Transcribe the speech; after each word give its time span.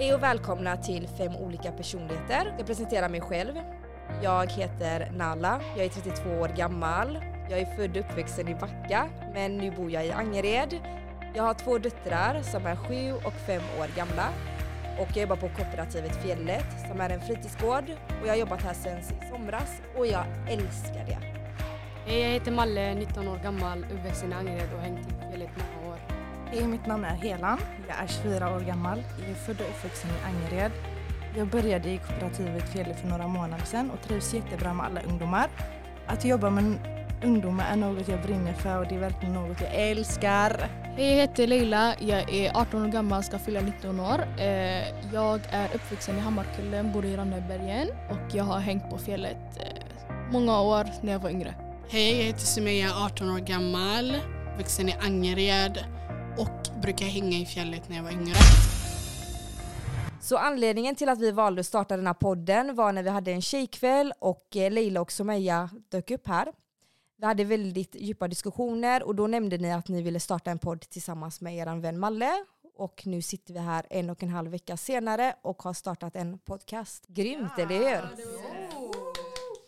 Hej 0.00 0.14
och 0.14 0.22
välkomna 0.22 0.76
till 0.76 1.08
Fem 1.08 1.36
olika 1.36 1.72
personligheter. 1.72 2.54
Jag 2.58 2.66
presenterar 2.66 3.08
mig 3.08 3.20
själv. 3.20 3.54
Jag 4.22 4.46
heter 4.46 5.10
Nala, 5.16 5.60
jag 5.76 5.84
är 5.84 5.88
32 5.88 6.30
år 6.30 6.48
gammal. 6.48 7.18
Jag 7.50 7.60
är 7.60 7.76
född 7.76 7.96
och 7.96 8.04
uppvuxen 8.04 8.48
i 8.48 8.54
Backa, 8.54 9.08
men 9.34 9.56
nu 9.56 9.70
bor 9.70 9.90
jag 9.90 10.06
i 10.06 10.10
Angered. 10.10 10.74
Jag 11.34 11.42
har 11.42 11.54
två 11.54 11.78
döttrar 11.78 12.42
som 12.42 12.66
är 12.66 12.76
sju 12.76 13.12
och 13.26 13.32
fem 13.32 13.62
år 13.80 13.96
gamla. 13.96 14.28
Och 14.98 15.08
jag 15.08 15.22
jobbar 15.22 15.36
på 15.36 15.48
kooperativet 15.48 16.22
Fjället 16.22 16.66
som 16.88 17.00
är 17.00 17.10
en 17.10 17.20
fritidsgård. 17.20 17.84
Och 18.20 18.26
jag 18.26 18.32
har 18.32 18.36
jobbat 18.36 18.62
här 18.62 18.74
sedan 18.74 18.98
i 18.98 19.30
somras 19.30 19.80
och 19.96 20.06
jag 20.06 20.24
älskar 20.48 21.04
det. 21.06 21.18
Hej, 22.06 22.20
jag 22.20 22.30
heter 22.30 22.52
Malle, 22.52 22.94
19 22.94 23.28
år 23.28 23.38
gammal, 23.42 23.84
uppvuxen 23.84 24.32
i 24.32 24.34
Angered 24.34 24.74
och 24.74 24.80
hängt 24.80 25.06
i 25.06 25.28
fjället 25.30 25.50
många. 25.56 25.77
Hej, 26.50 26.66
mitt 26.66 26.86
namn 26.86 27.04
är 27.04 27.14
Helan. 27.14 27.58
Jag 27.88 27.96
är 27.98 28.06
24 28.06 28.54
år 28.54 28.60
gammal. 28.60 29.02
Jag 29.20 29.30
är 29.30 29.34
född 29.34 29.60
och 29.60 29.66
uppvuxen 29.70 30.10
i 30.10 30.14
Angered. 30.26 30.72
Jag 31.36 31.48
började 31.48 31.90
i 31.90 31.98
kooperativet 31.98 32.68
Fjället 32.72 33.00
för 33.00 33.08
några 33.08 33.26
månader 33.26 33.64
sedan 33.64 33.90
och 33.90 34.08
trivs 34.08 34.34
jättebra 34.34 34.72
med 34.74 34.86
alla 34.86 35.00
ungdomar. 35.02 35.48
Att 36.06 36.24
jobba 36.24 36.50
med 36.50 36.78
ungdomar 37.24 37.64
är 37.72 37.76
något 37.76 38.08
jag 38.08 38.22
brinner 38.22 38.52
för 38.52 38.78
och 38.78 38.86
det 38.88 38.94
är 38.94 38.98
verkligen 38.98 39.34
något 39.34 39.60
jag 39.60 39.74
älskar. 39.74 40.68
Hej, 40.96 41.10
jag 41.10 41.16
heter 41.16 41.46
Leila. 41.46 41.94
Jag 42.00 42.34
är 42.34 42.56
18 42.56 42.82
år 42.84 42.88
gammal, 42.88 43.22
ska 43.24 43.38
fylla 43.38 43.60
19 43.60 44.00
år. 44.00 44.24
Eh, 44.38 44.88
Jag 45.12 45.40
är 45.50 45.68
uppvuxen 45.74 46.16
i 46.16 46.20
Hammarkullen, 46.20 46.92
bor 46.92 47.04
i 47.04 47.16
Rannebergen 47.16 47.88
och 48.10 48.34
jag 48.34 48.44
har 48.44 48.58
hängt 48.58 48.90
på 48.90 48.98
fjället 48.98 49.36
eh, 49.56 49.84
många 50.32 50.60
år 50.60 50.86
när 51.02 51.12
jag 51.12 51.20
var 51.20 51.30
yngre. 51.30 51.54
Hej, 51.90 52.16
jag 52.18 52.24
heter 52.24 52.40
Sumeya, 52.40 52.88
18 53.04 53.30
år 53.30 53.38
gammal, 53.38 54.16
vuxen 54.58 54.88
i 54.88 54.94
Angered 55.00 55.78
brukar 56.82 57.06
hänga 57.06 57.38
i 57.38 57.46
fjället 57.46 57.88
när 57.88 57.96
jag 57.96 58.02
var 58.02 58.10
yngre. 58.10 58.34
Så 60.20 60.36
anledningen 60.36 60.94
till 60.94 61.08
att 61.08 61.18
vi 61.18 61.30
valde 61.30 61.60
att 61.60 61.66
starta 61.66 61.96
den 61.96 62.06
här 62.06 62.14
podden 62.14 62.74
var 62.74 62.92
när 62.92 63.02
vi 63.02 63.10
hade 63.10 63.32
en 63.32 63.42
tjejkväll 63.42 64.12
och 64.18 64.56
eh, 64.56 64.70
Leila 64.70 65.00
och 65.00 65.12
Someja 65.12 65.70
dök 65.88 66.10
upp 66.10 66.28
här. 66.28 66.52
Vi 67.16 67.26
hade 67.26 67.44
väldigt 67.44 67.94
djupa 67.94 68.28
diskussioner 68.28 69.02
och 69.02 69.14
då 69.14 69.26
nämnde 69.26 69.58
ni 69.58 69.72
att 69.72 69.88
ni 69.88 70.02
ville 70.02 70.20
starta 70.20 70.50
en 70.50 70.58
podd 70.58 70.80
tillsammans 70.80 71.40
med 71.40 71.56
er 71.56 71.80
vän 71.80 71.98
Malle. 71.98 72.44
Och 72.74 73.02
nu 73.06 73.22
sitter 73.22 73.54
vi 73.54 73.58
här 73.58 73.86
en 73.90 74.10
och 74.10 74.22
en 74.22 74.28
halv 74.28 74.50
vecka 74.50 74.76
senare 74.76 75.34
och 75.42 75.62
har 75.62 75.72
startat 75.72 76.16
en 76.16 76.38
podcast. 76.38 77.06
Grymt, 77.06 77.58
eller 77.58 77.78
hur? 77.78 78.08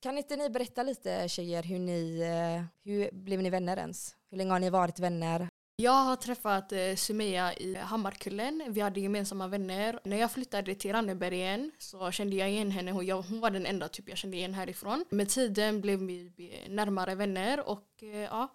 Kan 0.03 0.19
inte 0.19 0.37
ni 0.37 0.51
berätta 0.51 0.83
lite 0.83 1.29
tjejer, 1.29 1.62
hur, 1.62 1.79
ni, 1.79 2.21
eh, 2.21 2.65
hur 2.84 3.11
blev 3.12 3.43
ni 3.43 3.51
vänner 3.51 3.77
ens? 3.77 4.15
Hur 4.31 4.39
länge 4.39 4.51
har 4.51 4.59
ni 4.59 4.71
varit 4.71 4.99
vänner? 4.99 5.49
Jag 5.81 6.05
har 6.05 6.17
träffat 6.17 6.73
eh, 6.73 6.95
Sumeya 6.97 7.55
i 7.55 7.75
Hammarkullen. 7.75 8.64
Vi 8.69 8.81
hade 8.81 9.00
gemensamma 9.00 9.48
vänner. 9.48 10.00
När 10.05 10.17
jag 10.17 10.33
flyttade 10.33 10.75
till 10.75 10.92
Rannebergen 10.92 11.70
så 11.78 12.11
kände 12.11 12.37
jag 12.37 12.50
igen 12.50 12.70
henne. 12.70 12.92
Hon, 12.92 13.06
jag, 13.06 13.22
hon 13.22 13.41
var 13.41 13.50
den 13.50 13.67
enda 13.67 13.89
typ 13.89 14.09
jag 14.09 14.19
kände 14.19 14.37
igen 14.37 14.55
härifrån. 14.55 15.05
Med 15.11 15.28
tiden 15.28 15.81
blev 15.81 15.98
vi 15.98 16.64
närmare 16.69 17.14
vänner 17.14 17.69
och 17.69 18.03
eh, 18.03 18.09
ja. 18.09 18.48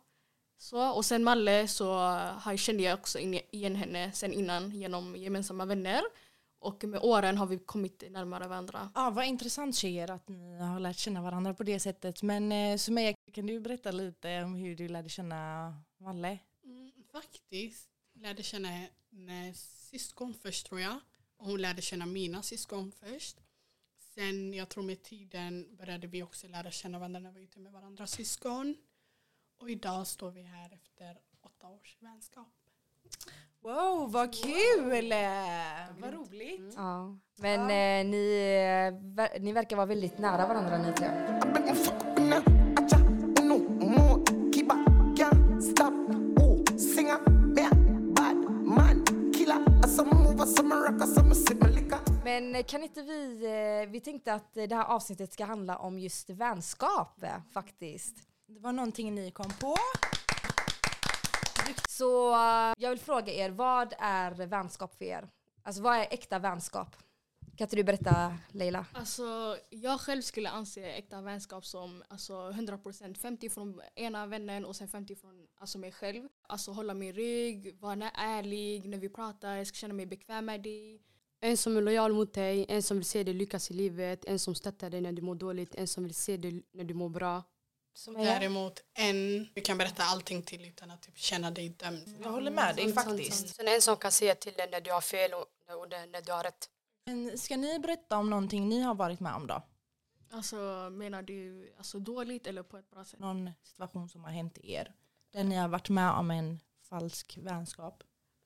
Så, 0.58 0.90
och 0.90 1.06
sen 1.06 1.24
Malle 1.24 1.68
så 1.68 2.18
eh, 2.48 2.56
kände 2.56 2.84
jag 2.84 3.00
också 3.00 3.20
igen 3.52 3.76
henne 3.76 4.12
sen 4.12 4.34
innan 4.34 4.72
genom 4.72 5.16
gemensamma 5.16 5.66
vänner. 5.66 6.02
Och 6.60 6.84
med 6.84 7.00
åren 7.04 7.38
har 7.38 7.46
vi 7.46 7.58
kommit 7.58 8.04
närmare 8.10 8.48
varandra. 8.48 8.90
Ja, 8.96 9.10
vad 9.10 9.26
intressant 9.26 9.76
tjejer 9.76 10.12
att 10.12 10.30
ni 10.30 10.58
har 10.60 10.80
lärt 10.80 10.98
känna 10.98 11.22
varandra 11.22 11.54
på 11.54 11.64
det 11.64 11.80
sättet. 11.80 12.24
Men 12.24 12.52
eh, 12.52 12.78
Sumeya, 12.78 13.14
kan 13.34 13.46
du 13.46 13.60
berätta 13.60 13.92
lite 13.92 14.44
om 14.44 14.56
hur 14.56 14.76
du 14.76 14.88
lärde 14.88 15.10
känna 15.10 15.74
Malle? 16.00 16.40
Mm, 17.16 17.22
faktiskt 17.24 17.90
lärde 18.14 18.44
känna 18.44 18.70
hennes 19.12 19.88
syskon 19.90 20.34
först 20.34 20.68
tror 20.68 20.82
jag. 20.82 21.00
Och 21.38 21.46
hon 21.46 21.62
lärde 21.62 21.82
känna 21.82 22.06
mina 22.06 22.42
syskon 22.42 22.92
först. 22.92 23.38
Sen 24.16 24.54
jag 24.54 24.70
tror 24.70 24.84
med 24.84 25.04
tiden 25.04 25.76
började 25.78 26.08
vi 26.08 26.24
också 26.24 26.48
lära 26.48 26.72
känna 26.72 27.00
varandra 27.00 27.20
när 27.20 27.32
vi 27.32 27.36
var 27.40 27.44
ute 27.44 27.60
med 27.60 27.72
varandras 27.72 28.12
syskon. 28.12 28.76
Och 29.58 29.70
idag 29.70 30.08
står 30.08 30.32
vi 30.32 30.42
här 30.42 30.74
efter 30.74 31.18
åtta 31.42 31.68
års 31.70 31.98
vänskap. 32.00 32.48
Wow, 33.60 34.12
vad 34.12 34.34
kul! 34.34 35.14
Vad 36.00 36.14
roligt. 36.14 36.74
Ja. 36.76 37.18
Men 37.36 37.60
eh, 37.62 38.12
ni, 38.12 38.36
eh, 38.36 39.00
ver- 39.16 39.40
ni 39.40 39.52
verkar 39.54 39.76
vara 39.76 39.86
väldigt 39.86 40.18
nära 40.18 40.48
varandra 40.48 40.78
ni 40.78 40.94
tre. 40.94 42.15
Men 52.24 52.64
kan 52.64 52.84
inte 52.84 53.02
vi, 53.02 53.46
eh, 53.46 53.92
vi 53.92 54.00
tänkte 54.00 54.34
att 54.34 54.54
det 54.54 54.76
här 54.76 54.84
avsnittet 54.86 55.34
ska 55.34 55.46
handla 55.46 55.78
om 55.78 56.00
just 56.00 56.30
vänskap 56.30 57.24
eh, 57.24 57.30
faktiskt. 57.54 58.16
Det 58.48 58.60
var 58.60 58.72
någonting 58.72 59.16
ni 59.16 59.32
kom 59.32 59.52
på. 59.60 59.76
Så 61.90 62.32
eh, 62.34 62.74
jag 62.78 62.90
vill 62.90 63.00
fråga 63.00 63.34
er, 63.34 63.50
vad 63.50 63.94
är 64.00 64.32
vänskap 64.32 64.96
för 64.98 65.06
er? 65.06 65.30
Alltså 65.64 65.82
vad 65.82 65.98
är 65.98 66.08
äkta 66.12 66.40
vänskap? 66.40 66.96
Kan 67.58 67.66
inte 67.66 67.76
du 67.76 67.84
berätta 67.84 68.38
Leila? 68.52 68.86
Alltså, 68.94 69.58
jag 69.70 70.02
själv 70.02 70.22
skulle 70.22 70.50
anse 70.50 70.82
äkta 70.82 71.22
vänskap 71.22 71.66
som 71.66 72.04
alltså, 72.08 72.34
100% 72.34 73.18
50 73.18 73.50
från 73.50 73.82
ena 73.96 74.26
vännen 74.26 74.66
och 74.66 74.76
sen 74.76 74.88
50 74.88 75.16
från 75.16 75.48
alltså, 75.60 75.78
mig 75.78 75.92
själv. 75.92 76.28
Alltså 76.48 76.72
hålla 76.72 76.94
min 76.94 77.14
rygg, 77.14 77.80
vara 77.80 78.10
ärlig 78.10 78.88
när 78.88 78.98
vi 78.98 79.10
pratar, 79.10 79.56
jag 79.56 79.68
ska 79.68 79.76
känna 79.76 79.94
mig 79.94 80.06
bekväm 80.06 80.46
med 80.46 80.62
dig. 80.62 81.02
En 81.42 81.58
som 81.58 81.78
är 81.78 81.82
lojal 81.82 82.14
mot 82.14 82.34
dig, 82.34 82.66
en 82.70 82.84
som 82.84 82.98
vill 82.98 83.06
se 83.06 83.24
dig 83.24 83.34
lyckas 83.34 83.72
i 83.72 83.74
livet, 83.74 84.26
en 84.26 84.40
som 84.40 84.56
stöttar 84.56 84.90
dig 84.90 85.02
när 85.02 85.12
du 85.12 85.22
mår 85.22 85.36
dåligt, 85.36 85.76
en 85.76 85.88
som 85.88 86.04
vill 86.04 86.14
se 86.14 86.38
dig 86.38 86.64
när 86.74 86.84
du 86.84 86.94
mår 86.94 87.10
bra. 87.10 87.44
Som 87.94 88.14
Däremot 88.14 88.84
en 88.94 89.48
du 89.54 89.62
kan 89.62 89.78
berätta 89.78 90.04
allting 90.04 90.44
till 90.44 90.66
utan 90.66 90.92
att 90.92 91.02
typ 91.02 91.18
känna 91.18 91.52
dig 91.52 91.70
dömd. 91.70 92.18
Jag 92.24 92.32
håller 92.32 92.52
med 92.52 92.76
dig 92.76 92.94
faktiskt. 92.94 93.56
Sen 93.56 93.68
en 93.68 93.82
som 93.82 93.98
kan 93.98 94.12
säga 94.12 94.36
till 94.36 94.54
dig 94.54 94.68
när 94.72 94.82
du 94.82 94.92
har 94.92 95.02
fel 95.02 95.34
och, 95.34 95.46
och 95.82 95.90
när 95.90 96.22
du 96.26 96.32
har 96.32 96.44
rätt. 96.44 96.70
Men 97.06 97.38
ska 97.38 97.58
ni 97.58 97.80
berätta 97.80 98.18
om 98.18 98.30
någonting 98.30 98.70
ni 98.70 98.82
har 98.82 98.96
varit 98.96 99.20
med 99.20 99.36
om 99.36 99.48
då? 99.48 99.62
Alltså 100.30 100.90
menar 100.92 101.22
du 101.22 101.70
alltså, 101.78 102.00
dåligt 102.00 102.48
eller 102.48 102.64
på 102.64 102.78
ett 102.78 102.92
bra 102.92 103.06
sätt? 103.06 103.20
Någon 103.20 103.52
situation 103.64 104.10
som 104.10 104.24
har 104.24 104.32
hänt 104.32 104.58
er? 104.64 104.96
Där 105.32 105.44
ni 105.44 105.56
har 105.56 105.68
varit 105.68 105.90
med 105.90 106.12
om 106.12 106.32
en 106.32 106.60
falsk 106.82 107.38
vänskap? 107.42 108.04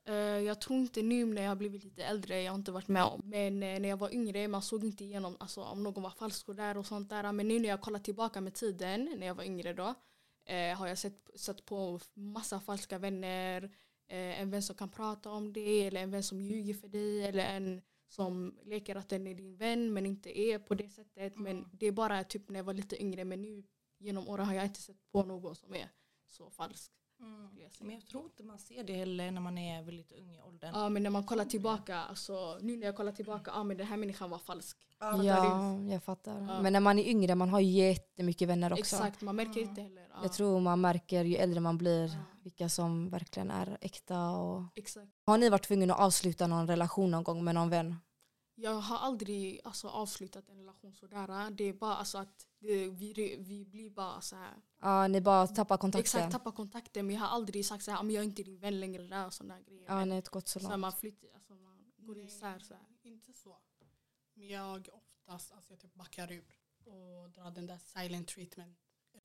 Eh, 0.08 0.14
jag 0.16 0.62
tror 0.62 0.80
inte 0.80 1.02
nu 1.02 1.26
när 1.26 1.42
jag 1.42 1.50
har 1.50 1.56
blivit 1.56 1.84
lite 1.84 2.04
äldre, 2.04 2.42
jag 2.42 2.52
har 2.52 2.58
inte 2.58 2.72
varit 2.72 2.88
med 2.88 3.04
om. 3.04 3.22
Men 3.24 3.64
eh, 3.64 3.80
när 3.80 3.90
jag 3.90 3.98
var 3.98 4.14
yngre, 4.14 4.48
man 4.48 4.62
såg 4.62 4.84
inte 4.84 5.04
igenom 5.04 5.38
alltså, 5.40 5.64
om 5.64 5.84
någon 5.84 6.04
var 6.04 6.10
falsk 6.10 6.50
och 6.50 6.56
där 6.56 6.78
och 6.78 6.86
sånt 6.86 7.10
där. 7.10 7.32
Men 7.32 7.48
nu 7.48 7.60
när 7.60 7.70
jag 7.70 7.82
kollar 7.82 8.00
tillbaka 8.00 8.42
med 8.42 8.54
tiden, 8.54 9.16
när 9.18 9.28
jag 9.28 9.36
var 9.36 9.44
yngre 9.44 9.74
då, 9.74 9.94
eh, 10.46 10.78
har 10.78 10.88
jag 10.88 10.98
sett, 10.98 11.30
sett 11.36 11.66
på 11.66 12.00
massa 12.14 12.60
falska 12.60 12.98
vänner. 12.98 13.64
Eh, 14.08 14.42
en 14.42 14.50
vän 14.52 14.64
som 14.64 14.76
kan 14.76 14.90
prata 14.90 15.32
om 15.32 15.54
det, 15.54 15.88
eller 15.88 16.02
en 16.02 16.12
vän 16.12 16.24
som 16.24 16.42
ljuger 16.42 16.74
för 16.74 16.88
dig, 16.88 17.28
eller 17.28 17.46
en 17.46 17.82
som 18.10 18.56
leker 18.66 18.96
att 18.96 19.10
den 19.10 19.28
är 19.28 19.36
din 19.36 19.56
vän 19.56 19.94
men 19.94 20.06
inte 20.06 20.40
är 20.40 20.60
på 20.60 20.76
det 20.76 20.90
sättet. 20.90 21.38
Men 21.38 21.66
det 21.72 21.88
är 21.88 21.92
bara 21.92 22.24
typ 22.24 22.50
när 22.50 22.60
jag 22.60 22.64
var 22.64 22.74
lite 22.74 23.02
yngre, 23.02 23.26
men 23.26 23.42
nu 23.42 23.64
genom 23.98 24.28
åren 24.28 24.46
har 24.46 24.54
jag 24.54 24.66
inte 24.66 24.82
sett 24.82 25.12
på 25.12 25.24
någon 25.24 25.56
som 25.56 25.76
är 25.76 25.90
så 26.28 26.50
falsk. 26.50 26.92
jag 27.64 27.72
säga. 27.72 27.86
Men 27.88 27.96
jag 27.96 28.06
tror 28.06 28.24
inte 28.24 28.44
man 28.44 28.60
ser 28.60 28.84
det 28.84 28.94
heller 28.94 29.32
när 29.32 29.42
man 29.42 29.58
är 29.58 29.84
väldigt 29.84 30.12
ung 30.12 30.36
i 30.36 30.42
åldern. 30.42 30.72
Ja 30.74 30.90
men 30.90 31.04
när 31.04 31.10
man 31.10 31.24
kollar 31.24 31.46
tillbaka, 31.46 31.98
alltså, 31.98 32.60
nu 32.62 32.78
när 32.78 32.86
jag 32.86 32.96
kollar 32.96 33.12
tillbaka, 33.12 33.52
ja 33.56 33.64
men 33.64 33.78
den 33.78 33.88
här 33.88 33.98
människan 33.98 34.30
var 34.30 34.40
falsk. 34.40 34.78
Ja, 35.00 35.24
jag 35.92 36.04
fattar. 36.04 36.42
Ja. 36.42 36.62
Men 36.62 36.74
när 36.74 36.80
man 36.80 37.00
är 37.00 37.04
yngre, 37.04 37.36
man 37.36 37.50
har 37.50 37.60
ju 37.60 37.72
jättemycket 37.72 38.48
vänner 38.48 38.72
också. 38.74 38.96
Exakt, 38.96 39.22
man 39.22 39.36
märker 39.36 39.62
inte 39.62 39.82
heller. 39.82 40.08
Ja. 40.10 40.20
Jag 40.22 40.34
tror 40.34 40.60
man 40.60 40.82
märker 40.82 41.24
ju 41.24 41.36
äldre 41.36 41.60
man 41.60 41.78
blir 41.78 42.08
Ja. 42.08 42.20
Vilka 42.50 42.70
som 42.70 43.10
verkligen 43.10 43.52
är 43.52 43.78
äkta. 43.82 44.30
Och... 44.32 44.64
Exakt. 44.76 45.12
Har 45.26 45.38
ni 45.38 45.50
varit 45.50 45.64
tvungna 45.68 45.94
att 45.94 46.00
avsluta 46.00 46.48
någon 46.48 46.68
relation 46.68 47.12
någon 47.12 47.24
gång 47.24 47.44
med 47.44 47.56
någon 47.56 47.70
vän? 47.70 47.96
Jag 48.56 48.74
har 48.74 48.98
aldrig 48.98 49.62
alltså, 49.64 49.88
avslutat 49.88 50.50
en 50.50 50.58
relation 50.58 50.96
sådär. 50.96 51.52
Det 51.52 51.64
är 51.64 51.74
bara 51.74 51.96
alltså, 51.96 52.18
att 52.18 52.48
det, 52.60 52.90
vi, 52.90 53.38
vi 53.40 53.66
blir 53.66 53.90
bara 53.90 54.22
så 54.22 54.36
här. 54.36 54.54
Ja, 54.82 55.08
ni 55.08 55.22
bara 55.22 55.48
tappar 55.48 55.78
kontakten? 55.78 56.02
Exakt, 56.02 56.32
tappar 56.32 56.52
kontakten. 56.52 57.08
Men 57.08 57.16
jag 57.16 57.22
har 57.22 57.28
aldrig 57.28 57.66
sagt 57.66 57.84
så 57.84 57.92
här, 57.92 58.00
"Ah, 58.00 58.04
men 58.04 58.16
jag 58.16 58.22
är 58.22 58.26
inte 58.26 58.44
din 58.44 58.60
vän 58.60 58.80
längre. 58.80 59.04
Där, 59.04 59.26
och 59.26 59.34
sådana 59.34 59.62
grejer. 59.62 59.86
Ja, 59.88 59.96
Men 59.96 60.08
ni 60.10 60.16
har 60.16 60.18
inte 60.18 60.30
gått 60.32 60.48
så 60.48 60.60
så 60.60 60.66
här, 60.66 60.72
långt. 60.72 60.82
man 60.82 60.92
flyttar, 60.94 61.28
alltså, 61.36 61.56
man 61.56 61.92
går 61.98 62.16
Nej. 62.16 62.26
isär. 62.26 62.60
Så 62.60 62.74
här. 62.74 62.84
Inte 63.04 63.34
så. 63.34 63.58
Men 64.34 64.48
jag 64.48 64.88
oftast 64.94 65.52
alltså, 65.54 65.74
jag 65.74 65.80
typ 65.80 65.94
backar 65.94 66.32
ur 66.32 66.56
och 66.86 67.30
drar 67.30 67.52
den 67.52 67.68
där 67.68 67.78
silent 67.78 68.28
treatment. 68.28 68.78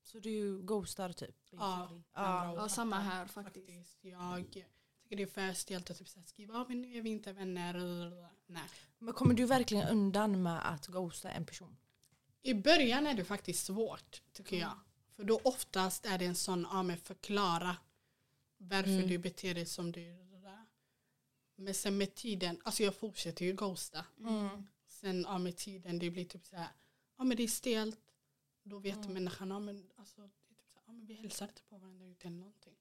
Så 0.03 0.19
du 0.19 0.63
ghostar 0.63 1.13
typ? 1.13 1.37
Ja, 1.51 1.59
andra 1.63 2.03
ja. 2.15 2.55
Ja, 2.57 2.69
samma 2.69 2.99
här 3.01 3.27
faktiskt. 3.27 4.05
Jag 4.05 4.45
tycker 5.03 5.17
det 5.17 5.23
är 5.23 5.27
för 5.27 5.53
stelt 5.53 5.91
att 5.91 5.99
typ 5.99 6.09
så 6.09 6.19
här 6.19 6.27
skriva 6.27 6.55
ah, 6.55 6.65
men 6.69 6.83
nu 6.83 6.97
är 6.99 7.03
vi 7.03 7.11
inte 7.11 7.33
vänner. 7.33 7.75
Nej. 8.47 8.63
Men 8.99 9.15
kommer 9.15 9.35
du 9.35 9.47
verkligen 9.47 9.89
undan 9.89 10.43
med 10.43 10.73
att 10.73 10.87
ghosta 10.87 11.31
en 11.31 11.47
person? 11.47 11.77
I 12.43 12.55
början 12.55 13.07
är 13.07 13.15
det 13.15 13.25
faktiskt 13.25 13.65
svårt 13.67 14.23
tycker 14.33 14.57
jag. 14.57 14.79
För 15.17 15.25
då 15.25 15.41
oftast 15.45 16.07
är 16.07 16.19
det 16.19 16.25
en 16.25 16.35
sån, 16.35 16.67
ja 16.73 16.83
men 16.83 16.99
förklara 16.99 17.77
varför 18.57 18.91
Mm. 18.91 19.09
du 19.09 19.19
beter 19.19 19.55
dig 19.55 19.67
som 19.67 19.93
du 19.93 20.01
gör. 20.03 20.25
Men 21.57 21.75
sen 21.75 21.97
med 21.97 22.15
tiden, 22.15 22.61
alltså 22.65 22.83
jag 22.83 22.95
fortsätter 22.95 23.45
ju 23.45 23.53
ghosta. 23.53 24.05
Mm. 24.19 24.67
Sen 24.87 25.23
ja, 25.29 25.39
med 25.39 25.57
tiden 25.57 25.99
det 25.99 26.11
blir 26.11 26.25
typ 26.25 26.47
så 26.47 26.57
här, 26.57 26.69
ja 27.19 27.25
men 27.25 27.37
det 27.37 27.43
är 27.43 27.49
stelt. 27.49 28.01
Då 28.65 28.79
vet 28.79 28.97
Mm. 28.97 29.13
människan, 29.13 29.51
ja 29.51 29.59
men, 29.59 29.91
alltså, 29.97 30.21
det 30.21 30.27
är 30.27 30.49
typ 30.49 30.59
så 30.73 30.79
här, 30.79 30.83
ja, 30.87 30.93
men 30.93 31.07
vi 31.07 31.15
hälsar 31.15 31.47
inte 31.47 31.63
på 31.63 31.79
varandra 31.79 32.05
eller 32.21 32.37
någonting. 32.37 32.77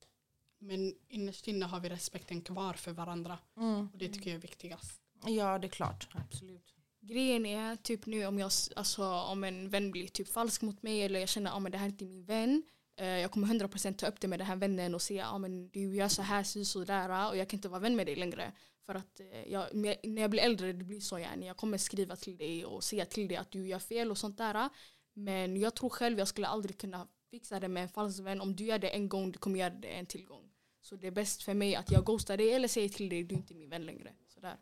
Men 0.59 0.95
innerst 1.07 1.47
inne 1.47 1.65
har 1.65 1.79
vi 1.79 1.89
respekten 1.89 2.41
kvar 2.41 2.73
för 2.73 2.91
varandra. 2.91 3.39
Mm. 3.57 3.89
Och 3.93 3.97
det 3.97 4.09
tycker 4.09 4.29
jag 4.29 4.37
är 4.37 4.41
viktigast. 4.41 5.01
Ja, 5.25 5.59
det 5.59 5.67
är 5.67 5.69
klart. 5.69 6.07
Absolut. 6.13 6.73
Grejen 6.99 7.45
är 7.45 7.75
typ 7.75 8.05
nu 8.05 8.25
om, 8.25 8.39
jag, 8.39 8.51
alltså, 8.75 9.05
om 9.05 9.43
en 9.43 9.69
vän 9.69 9.91
blir 9.91 10.07
typ 10.07 10.27
falsk 10.27 10.61
mot 10.61 10.83
mig 10.83 11.01
eller 11.03 11.19
jag 11.19 11.29
känner 11.29 11.49
att 11.49 11.55
ah, 11.55 11.59
men 11.59 11.71
det 11.71 11.77
här 11.77 11.85
är 11.85 11.89
inte 11.89 12.05
min 12.05 12.25
vän. 12.25 12.63
Eh, 12.95 13.07
jag 13.07 13.31
kommer 13.31 13.47
100% 13.47 13.93
ta 13.93 14.07
upp 14.07 14.21
det 14.21 14.27
med 14.27 14.39
den 14.39 14.47
här 14.47 14.55
vännen 14.55 14.95
och 14.95 15.01
säga 15.01 15.25
att 15.25 15.33
ah, 15.33 15.37
men 15.37 15.69
du 15.69 15.95
gör 15.95 16.07
så 16.07 16.21
här, 16.21 16.43
så, 16.43 16.65
så 16.65 16.83
där 16.85 17.29
och 17.29 17.37
jag 17.37 17.49
kan 17.49 17.57
inte 17.57 17.69
vara 17.69 17.79
vän 17.79 17.95
med 17.95 18.05
dig 18.07 18.15
längre. 18.15 18.51
För 18.85 18.95
att 18.95 19.19
eh, 19.19 19.51
jag, 19.51 19.75
när 19.75 20.21
jag 20.21 20.31
blir 20.31 20.41
äldre 20.41 20.73
det 20.73 20.83
blir 20.83 20.99
så 20.99 21.19
yani. 21.19 21.47
Jag 21.47 21.57
kommer 21.57 21.77
skriva 21.77 22.15
till 22.15 22.37
dig 22.37 22.65
och 22.65 22.83
säga 22.83 23.05
till 23.05 23.27
dig 23.27 23.37
att 23.37 23.51
du 23.51 23.67
gör 23.67 23.79
fel 23.79 24.11
och 24.11 24.17
sånt 24.17 24.37
där. 24.37 24.69
Men 25.13 25.57
jag 25.57 25.75
tror 25.75 25.89
själv 25.89 26.19
jag 26.19 26.27
skulle 26.27 26.47
aldrig 26.47 26.77
kunna 26.77 27.07
fixa 27.29 27.59
det 27.59 27.67
med 27.67 27.83
en 27.83 27.89
falsk 27.89 28.19
vän. 28.19 28.41
Om 28.41 28.55
du 28.55 28.65
gör 28.65 28.79
det 28.79 28.89
en 28.89 29.09
gång 29.09 29.31
du 29.31 29.39
kommer 29.39 29.59
göra 29.59 29.73
det 29.73 29.87
en 29.87 30.05
till 30.05 30.25
gång. 30.25 30.49
Så 30.81 30.95
det 30.95 31.07
är 31.07 31.11
bäst 31.11 31.43
för 31.43 31.53
mig 31.53 31.75
att 31.75 31.91
jag 31.91 32.05
ghostar 32.05 32.37
dig 32.37 32.53
eller 32.53 32.67
säger 32.67 32.89
till 32.89 33.09
dig 33.09 33.23
du 33.23 33.35
är 33.35 33.39
inte 33.39 33.53
min 33.53 33.69
vän 33.69 33.85
längre. 33.85 34.13
Sådär. 34.27 34.57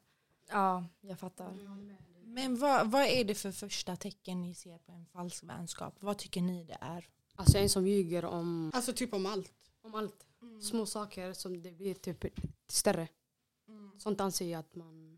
Ja, 0.50 0.86
jag 1.01 1.19
fattar. 1.19 1.51
Men 2.24 2.57
vad, 2.57 2.92
vad 2.92 3.01
är 3.03 3.24
det 3.24 3.36
för 3.36 3.51
första 3.51 3.95
tecken 3.95 4.42
ni 4.42 4.56
ser 4.56 4.77
på 4.77 4.92
en 4.92 5.06
falsk 5.06 5.44
vänskap? 5.44 5.95
Vad 6.00 6.18
tycker 6.18 6.42
ni 6.42 6.63
det 6.63 6.77
är? 6.81 7.09
Alltså 7.36 7.57
en 7.57 7.69
som 7.69 7.88
ljuger 7.88 8.25
om, 8.25 8.71
Alltså 8.74 8.94
typ 8.94 9.13
om 9.13 9.25
allt. 9.25 9.54
om 9.81 9.95
allt. 9.95 10.25
Små 10.62 10.86
saker 10.86 11.33
som 11.33 11.62
det 11.62 11.71
blir 11.71 11.94
typ 11.94 12.25
större. 12.68 13.07
Sånt 13.97 14.21
anser 14.21 14.45
jag 14.51 14.59
att 14.59 14.75
man. 14.75 15.11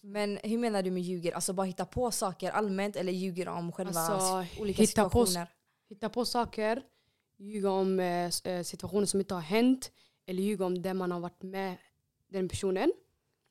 Men 0.00 0.38
hur 0.42 0.58
menar 0.58 0.82
du 0.82 0.90
med 0.90 1.02
ljuger? 1.02 1.32
Alltså 1.32 1.52
bara 1.52 1.66
hitta 1.66 1.84
på 1.84 2.10
saker 2.10 2.50
allmänt 2.50 2.96
eller 2.96 3.12
ljuger 3.12 3.48
om 3.48 3.72
själva 3.72 4.00
Alltså, 4.00 4.60
olika 4.62 4.82
hitta 4.82 5.08
på- 5.08 5.26
situationer? 5.26 5.46
Hitta 5.88 6.08
på 6.08 6.24
saker, 6.24 6.82
ljuga 7.36 7.70
om 7.70 8.00
eh, 8.00 8.30
eh, 8.44 8.62
situationer 8.62 9.06
som 9.06 9.20
inte 9.20 9.34
har 9.34 9.40
hänt 9.40 9.92
eller 10.26 10.42
ljuga 10.42 10.64
om 10.66 10.82
det 10.82 10.94
man 10.94 11.12
har 11.12 11.20
varit 11.20 11.42
med 11.42 11.76
den 12.28 12.48
personen. 12.48 12.92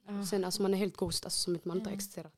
Ja. 0.08 0.26
Sen 0.26 0.46
alltså 0.46 0.62
man 0.62 0.74
är 0.74 0.78
helt 0.78 0.98
ghost, 0.98 1.26
alltså 1.26 1.40
som 1.44 1.56
att 1.56 1.66
man 1.66 1.78
inte 1.78 1.90
har 1.90 1.96
existerat. 1.96 2.34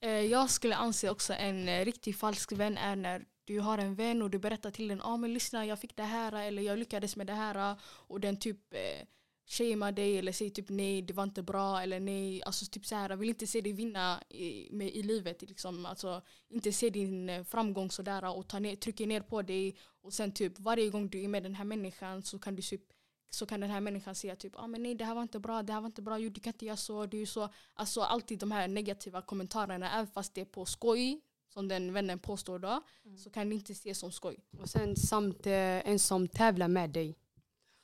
Eh, 0.00 0.10
Jag 0.10 0.50
skulle 0.50 0.76
anse 0.76 1.10
också 1.10 1.32
en 1.32 1.68
eh, 1.68 1.84
riktig 1.84 2.16
falsk 2.16 2.52
vän 2.52 2.78
är 2.78 2.96
när 2.96 3.24
du 3.44 3.60
har 3.60 3.78
en 3.78 3.94
vän 3.94 4.22
och 4.22 4.30
du 4.30 4.38
berättar 4.38 4.70
till 4.70 4.88
den 4.88 5.02
ah, 5.02 5.16
men 5.16 5.34
lyssna 5.34 5.66
jag 5.66 5.78
fick 5.78 5.96
det 5.96 6.02
här 6.02 6.32
eller 6.32 6.62
jag 6.62 6.78
lyckades 6.78 7.16
med 7.16 7.26
det 7.26 7.32
här 7.32 7.76
och 7.86 8.20
den 8.20 8.36
typ 8.36 8.74
eh, 8.74 9.06
shamear 9.46 9.92
dig 9.92 10.18
eller 10.18 10.32
säger 10.32 10.50
typ 10.50 10.68
nej 10.68 11.02
det 11.02 11.12
var 11.12 11.24
inte 11.24 11.42
bra 11.42 11.82
eller 11.82 12.00
nej 12.00 12.42
alltså 12.42 12.66
typ 12.66 12.86
så 12.86 12.94
här 12.94 13.16
vill 13.16 13.28
inte 13.28 13.46
se 13.46 13.60
dig 13.60 13.72
vinna 13.72 14.22
i, 14.28 14.68
med, 14.70 14.88
i 14.88 15.02
livet 15.02 15.42
liksom 15.42 15.86
alltså 15.86 16.22
inte 16.48 16.72
se 16.72 16.90
din 16.90 17.28
eh, 17.28 17.44
framgång 17.44 17.90
sådär 17.90 18.36
och 18.36 18.48
ta 18.48 18.58
ner, 18.58 18.76
trycker 18.76 19.06
ner 19.06 19.20
på 19.20 19.42
dig 19.42 19.76
och 20.02 20.12
sen 20.12 20.32
typ 20.32 20.58
varje 20.58 20.90
gång 20.90 21.08
du 21.08 21.24
är 21.24 21.28
med 21.28 21.42
den 21.42 21.54
här 21.54 21.64
människan 21.64 22.22
så 22.22 22.38
kan 22.38 22.56
du 22.56 22.62
typ 22.62 22.82
så 23.30 23.46
kan 23.46 23.60
den 23.60 23.70
här 23.70 23.80
människan 23.80 24.14
säga 24.14 24.36
typ 24.36 24.52
ah, 24.56 24.66
men 24.66 24.82
nej 24.82 24.94
det 24.94 25.04
här 25.04 25.14
var 25.14 25.22
inte 25.22 25.38
bra, 25.38 25.62
det 25.62 25.72
här 25.72 25.80
var 25.80 25.86
inte 25.86 26.02
bra, 26.02 26.18
jo, 26.18 26.30
du 26.30 26.40
kan 26.40 26.52
inte 26.52 26.66
göra 26.66 26.76
så, 26.76 27.06
du 27.06 27.22
är 27.22 27.26
så 27.26 27.48
Alltså 27.74 28.00
alltid 28.00 28.38
de 28.38 28.50
här 28.50 28.68
negativa 28.68 29.22
kommentarerna, 29.22 29.92
även 29.92 30.06
fast 30.06 30.34
det 30.34 30.40
är 30.40 30.44
på 30.44 30.64
skoj, 30.64 31.20
som 31.48 31.68
den 31.68 31.92
vännen 31.92 32.18
påstår 32.18 32.58
då, 32.58 32.82
så 33.24 33.30
kan 33.30 33.48
det 33.48 33.54
inte 33.54 33.72
ses 33.72 33.98
som 33.98 34.12
skoj. 34.12 34.36
Och 34.60 34.68
sen 34.68 34.96
samt 34.96 35.46
eh, 35.46 35.88
en 35.88 35.98
som 35.98 36.28
tävlar 36.28 36.68
med 36.68 36.90
dig. 36.90 37.16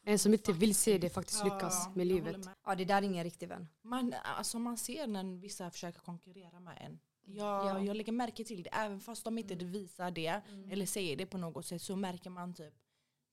En 0.04 0.18
som 0.18 0.32
inte 0.32 0.52
vill 0.52 0.74
se 0.74 0.98
dig 0.98 1.10
faktiskt 1.10 1.44
lyckas 1.44 1.88
med 1.94 2.06
jag 2.06 2.12
livet. 2.14 2.36
med. 2.44 2.54
Ja, 2.66 2.74
det 2.74 2.84
där 2.84 2.96
är 2.96 3.02
ingen 3.02 3.24
riktig 3.24 3.48
vän. 3.48 3.68
Man, 3.82 4.14
alltså 4.36 4.58
man 4.58 4.76
ser 4.76 5.06
när 5.06 5.40
vissa 5.40 5.70
försöker 5.70 6.00
konkurrera 6.00 6.60
med 6.60 6.78
en. 6.80 6.98
Jag, 7.24 7.66
Ja. 7.66 7.80
jag 7.80 7.96
lägger 7.96 8.12
märke 8.12 8.44
till 8.44 8.62
det, 8.62 8.70
även 8.70 9.00
fast 9.00 9.24
de 9.24 9.38
inte 9.38 9.54
visar 9.54 10.10
det 10.10 10.40
eller 10.70 10.86
säger 10.86 11.16
det 11.16 11.26
på 11.26 11.38
något 11.38 11.66
sätt 11.66 11.82
så 11.82 11.96
märker 11.96 12.30
man 12.30 12.54
typ 12.54 12.74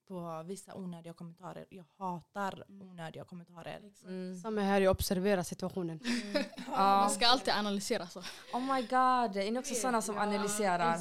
på 0.07 0.44
vissa 0.45 0.75
onödiga 0.75 1.13
kommentarer. 1.13 1.66
Jag 1.69 1.86
hatar 1.98 2.63
onödiga 2.69 3.24
kommentarer. 3.24 3.81
Mm. 4.04 4.39
Samma 4.42 4.62
här, 4.62 4.81
jag 4.81 4.92
observerar 4.92 5.44
situationen. 5.44 6.00
Man 6.33 6.44
Ja. 6.77 7.10
ska 7.10 7.27
alltid 7.27 7.54
analysera 7.54 8.07
så. 8.07 8.19
Oh 8.54 8.74
my 8.75 8.81
god, 8.81 9.38
är 9.38 9.51
ni 9.51 9.60
också 9.60 9.75
sådana 9.75 10.01
som 10.01 10.18
analyserar? 10.18 11.00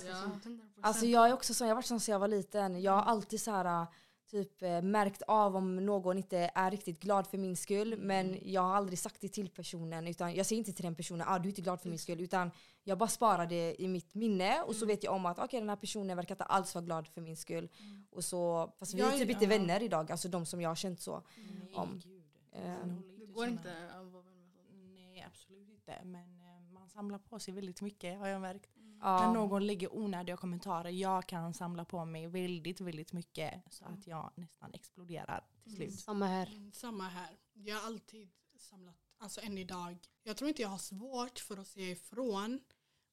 Alltså 0.81 1.06
jag 1.06 1.29
är 1.29 1.32
också 1.32 1.55
sån, 1.55 1.67
jag 1.69 1.75
har 1.75 1.76
varit 1.76 1.87
sån 1.87 2.00
sedan 2.00 2.12
jag 2.12 2.19
var 2.20 2.29
liten. 2.29 2.82
Jag 2.82 2.93
har 2.93 3.03
alltid 3.03 3.41
så 3.41 3.50
här 3.50 3.87
typ 4.30 4.62
eh, 4.62 4.82
märkt 4.82 5.22
av 5.22 5.56
om 5.56 5.76
någon 5.86 6.16
inte 6.16 6.50
är 6.54 6.70
riktigt 6.70 7.00
glad 7.00 7.26
för 7.26 7.38
min 7.38 7.56
skull 7.56 7.98
men 7.98 8.38
jag 8.42 8.62
har 8.62 8.75
aldrig 8.76 8.98
sagt 8.98 9.20
det 9.20 9.28
till 9.28 9.48
personen 9.50 10.08
utan 10.08 10.34
jag 10.34 10.46
säger 10.46 10.58
inte 10.58 10.72
till 10.72 10.84
den 10.84 10.94
personen 10.94 11.26
ah, 11.28 11.38
du 11.38 11.48
är 11.48 11.50
inte 11.50 11.60
glad 11.62 11.80
för 11.80 11.88
min 11.88 11.98
skull 11.98 12.20
utan 12.20 12.50
jag 12.84 12.98
bara 12.98 13.08
sparar 13.08 13.46
det 13.46 13.82
i 13.82 13.88
mitt 13.88 14.14
minne 14.14 14.62
och 14.62 14.76
så 14.76 14.86
vet 14.86 15.04
jag 15.04 15.14
om 15.14 15.26
att 15.26 15.38
okej 15.38 15.60
den 15.60 15.69
här 15.69 15.76
personen 15.76 16.16
verkar 16.16 16.34
inte 16.34 16.44
alls 16.44 16.75
vara 16.75 16.84
glad 16.84 17.08
för 17.08 17.20
min 17.20 17.36
skull. 17.36 17.69
Och 18.10 18.25
så, 18.25 18.72
fast 18.78 18.94
vi 18.94 19.00
är 19.00 19.19
typ 19.19 19.30
inte 19.30 19.46
vänner 19.46 19.82
idag, 19.82 20.12
alltså 20.12 20.28
de 20.28 20.46
som 20.46 20.60
jag 20.60 20.70
har 20.70 20.74
känt 20.74 21.00
så. 21.00 21.22
Nej, 21.36 21.72
Om. 21.74 22.00
gud. 22.04 22.22
Eh, 22.52 22.62
Man 22.62 22.78
håller 22.78 23.26
Det 23.26 23.32
går 23.32 23.48
inte 23.48 23.72
att 23.88 24.06
vara 24.12 24.22
vän 24.22 24.38
med. 24.54 24.64
Nej, 24.94 25.24
absolut 25.26 25.69
inte. 25.69 26.00
Men 26.04 26.40
eh, 26.40 26.72
man 26.72 26.88
samlar 26.88 27.19
på 27.19 27.38
sig 27.38 27.54
väldigt 27.54 27.81
mycket 27.81 28.19
har 28.19 28.26
jag 28.28 28.40
märkt. 28.40 28.70
Ja. 29.00 29.26
När 29.26 29.34
någon 29.34 29.66
lägger 29.66 29.96
onödiga 29.96 30.36
kommentarer, 30.36 30.90
jag 30.90 31.26
kan 31.26 31.54
samla 31.54 31.84
på 31.84 32.04
mig 32.04 32.26
väldigt, 32.26 32.80
väldigt 32.80 33.12
mycket 33.12 33.62
så 33.70 33.84
att 33.84 34.06
jag 34.06 34.32
nästan 34.34 34.74
exploderar 34.74 35.44
till 35.62 35.76
slut. 35.76 36.00
Samma 36.00 36.26
här. 36.26 36.46
Mm, 36.46 36.72
Samma 36.72 37.08
här. 37.08 37.38
Jag 37.52 37.76
har 37.76 37.86
alltid 37.86 38.30
samlat, 38.58 38.96
alltså 39.18 39.40
än 39.40 39.58
idag. 39.58 39.98
Jag 40.22 40.36
tror 40.36 40.48
inte 40.48 40.62
jag 40.62 40.68
har 40.68 40.78
svårt 40.78 41.38
för 41.38 41.56
att 41.56 41.66
säga 41.66 41.90
ifrån. 41.90 42.60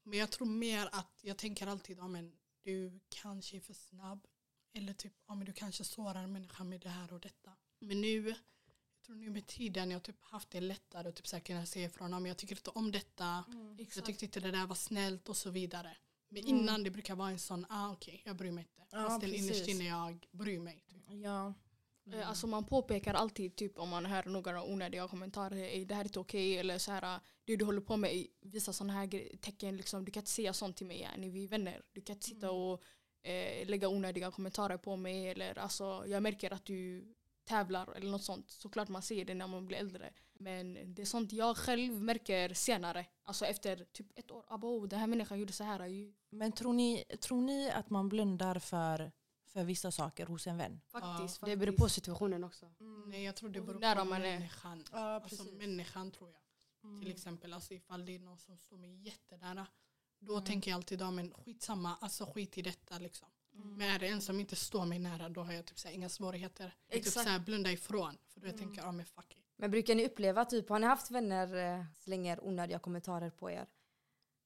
Men 0.03 0.19
jag 0.19 0.31
tror 0.31 0.47
mer 0.47 0.89
att 0.91 1.19
jag 1.21 1.37
tänker 1.37 1.67
alltid, 1.67 1.97
ja 1.97 2.07
men 2.07 2.31
du 2.63 2.99
kanske 3.09 3.57
är 3.57 3.61
för 3.61 3.73
snabb. 3.73 4.27
Eller 4.73 4.93
typ, 4.93 5.13
ja 5.27 5.35
men 5.35 5.45
du 5.45 5.53
kanske 5.53 5.83
sårar 5.83 6.27
människan 6.27 6.69
med 6.69 6.81
det 6.81 6.89
här 6.89 7.13
och 7.13 7.19
detta. 7.19 7.51
Men 7.79 8.01
nu, 8.01 8.35
tror 9.05 9.15
nu 9.15 9.29
med 9.29 9.47
tiden 9.47 9.91
jag 9.91 9.95
har 9.95 10.01
typ 10.03 10.23
haft 10.23 10.49
det 10.51 10.61
lättare 10.61 11.09
att 11.09 11.15
typ 11.15 11.27
så 11.27 11.35
här 11.35 11.43
kunna 11.43 11.65
säga 11.65 11.85
ifrån, 11.85 12.11
men 12.11 12.25
jag 12.25 12.37
tycker 12.37 12.55
inte 12.55 12.69
om 12.69 12.91
detta. 12.91 13.43
Jag 13.95 14.05
tyckte 14.05 14.25
inte 14.25 14.39
det 14.39 14.51
där 14.51 14.67
var 14.67 14.75
snällt 14.75 15.29
och 15.29 15.37
så 15.37 15.49
vidare. 15.49 15.97
Men 16.29 16.47
innan 16.47 16.83
det 16.83 16.91
brukar 16.91 17.15
vara 17.15 17.29
en 17.29 17.39
sån, 17.39 17.65
ah 17.69 17.91
okej 17.91 18.21
jag 18.25 18.35
bryr 18.35 18.51
mig 18.51 18.61
inte. 18.61 18.87
Ja, 18.91 19.07
Fast 19.07 19.23
innerst 19.23 19.67
inne 19.67 19.83
jag 19.83 20.27
bryr 20.31 20.59
mig. 20.59 20.83
Typ. 20.89 21.03
Ja. 21.23 21.53
Eh, 22.13 22.29
Alltså 22.29 22.47
man 22.47 22.63
påpekar 22.65 23.13
alltid 23.13 23.55
typ 23.55 23.77
om 23.77 23.89
man 23.89 24.05
hör 24.05 24.23
några 24.25 24.63
onödiga 24.63 25.07
kommentarer, 25.07 25.57
"Ey, 25.63 25.85
det 25.85 25.95
här 25.95 26.01
är 26.01 26.05
inte 26.05 26.19
okej 26.19 26.57
eller 26.57 26.77
så 26.77 26.91
här, 26.91 27.19
det 27.45 27.55
du 27.55 27.65
håller 27.65 27.81
på 27.81 27.97
med 27.97 28.27
visar 28.41 28.71
sådana 28.73 28.93
här 28.93 29.37
tecken, 29.41 29.77
liksom, 29.77 30.05
du 30.05 30.11
kan 30.11 30.21
inte 30.21 30.31
säga 30.31 30.53
sånt 30.53 30.77
till 30.77 30.85
mig, 30.87 30.99
yani, 31.01 31.29
vi 31.29 31.43
är 31.43 31.47
vänner. 31.47 31.81
Du 31.93 32.01
kan 32.01 32.15
inte 32.15 32.25
sitta 32.27 32.51
och 32.51 32.83
eh, 33.23 33.67
lägga 33.67 33.87
onödiga 33.89 34.31
kommentarer 34.31 34.77
på 34.77 34.95
mig 34.95 35.27
eller 35.29 35.57
alltså, 35.59 36.03
jag 36.07 36.23
märker 36.23 36.53
att 36.53 36.65
du 36.65 37.11
tävlar 37.45 37.91
eller 37.95 38.11
något 38.11 38.23
sånt. 38.23 38.51
Såklart 38.51 38.89
man 38.89 39.01
ser 39.01 39.25
det 39.25 39.33
när 39.33 39.47
man 39.47 39.65
blir 39.65 39.77
äldre. 39.77 40.13
Men 40.33 40.93
det 40.95 41.01
är 41.01 41.05
sånt 41.05 41.33
jag 41.33 41.57
själv 41.57 42.01
märker 42.01 42.53
senare. 42.53 43.05
Alltså 43.23 43.45
efter 43.45 43.85
typ 43.91 44.19
ett 44.19 44.31
år. 44.31 44.45
Abo, 44.47 44.85
den 44.87 44.99
här 44.99 45.07
människan 45.07 45.39
gjorde 45.39 45.53
så 45.53 45.63
här. 45.63 45.85
ju. 45.85 46.13
Men 46.29 46.51
tror 46.51 46.73
ni, 46.73 47.03
tror 47.21 47.41
ni 47.41 47.71
att 47.71 47.89
man 47.89 48.09
blundar 48.09 48.59
för, 48.59 49.11
för 49.47 49.63
vissa 49.63 49.91
saker 49.91 50.25
hos 50.25 50.47
en 50.47 50.57
vän? 50.57 50.81
Faktiskt. 50.87 51.41
Det 51.45 51.55
beror 51.57 51.73
på 51.73 51.89
situationen 51.89 52.43
också. 52.43 52.71
Nej 53.07 53.23
jag 53.23 53.35
tror 53.35 53.49
det 53.49 53.61
beror 53.61 53.79
nära 53.79 53.99
på 53.99 54.05
man 54.05 54.21
är. 54.21 54.33
människan. 54.39 54.83
Ja, 54.91 55.15
Alltså 55.15 55.43
människan 55.43 56.11
tror 56.11 56.29
jag. 56.29 56.39
Till 57.01 57.11
exempel 57.11 57.53
alltså, 57.53 57.73
ifall 57.73 58.05
det 58.05 58.15
är 58.15 58.19
någon 58.19 58.37
som 58.39 58.57
står 58.57 58.77
mig 58.77 58.95
jättenära. 59.05 59.67
Då 60.19 60.33
Mm. 60.33 60.45
tänker 60.45 60.71
jag 60.71 60.75
alltid, 60.75 61.01
ja, 61.01 61.11
men 61.11 61.33
skitsamma, 61.33 61.97
alltså 62.01 62.25
skit 62.25 62.57
i 62.57 62.61
detta 62.61 62.99
liksom. 62.99 63.27
Men 63.55 63.89
är 63.89 63.99
det 63.99 64.07
en 64.07 64.21
som 64.21 64.39
inte 64.39 64.55
står 64.55 64.85
mig 64.85 64.99
nära 64.99 65.29
då 65.29 65.43
har 65.43 65.53
jag 65.53 65.65
typ 65.65 65.79
så 65.79 65.89
inga 65.89 66.09
svårigheter. 66.09 66.63
Jag 66.87 66.95
typ 66.97 67.07
Exakt. 67.07 67.23
så 67.25 67.29
här, 67.31 67.39
blunda 67.39 67.71
ifrån. 67.71 68.17
För 68.27 68.39
då 68.41 68.47
jag 68.47 68.57
tänker 68.57 68.81
ja 68.81 68.91
men 68.91 69.05
fuck 69.05 69.31
it. 69.37 69.43
Men 69.57 69.71
brukar 69.71 69.95
ni 69.95 70.05
uppleva, 70.05 70.45
typ, 70.45 70.69
har 70.69 70.79
ni 70.79 70.87
haft 70.87 71.11
vänner 71.11 71.55
eh, 71.79 71.85
slänger 71.95 72.43
onödiga 72.45 72.79
kommentarer 72.79 73.29
på 73.29 73.51
er? 73.51 73.67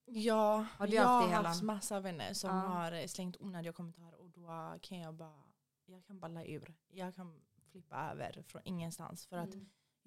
Ja, 0.05 0.65
Har 0.77 0.87
du 0.87 0.93
jag 0.95 1.03
haft 1.03 1.31
har 1.33 1.43
det, 1.43 1.47
haft 1.49 1.61
massa 1.63 1.99
vänner 1.99 2.33
som 2.33 2.49
Ja. 2.49 2.55
har 2.55 2.91
eh, 2.91 3.05
slängt 3.07 3.37
onödiga 3.39 3.73
kommentarer 3.73 4.15
och 4.21 4.29
då 4.29 4.75
kan 4.81 4.97
jag 4.99 5.13
bara, 5.13 5.43
jag 5.85 6.05
kan 6.05 6.19
balla 6.19 6.45
ur. 6.45 6.75
Jag 6.87 7.15
kan 7.15 7.41
flippa 7.71 8.11
över 8.11 8.43
från 8.47 8.61
ingenstans 8.65 9.25
för 9.25 9.37
att 9.37 9.49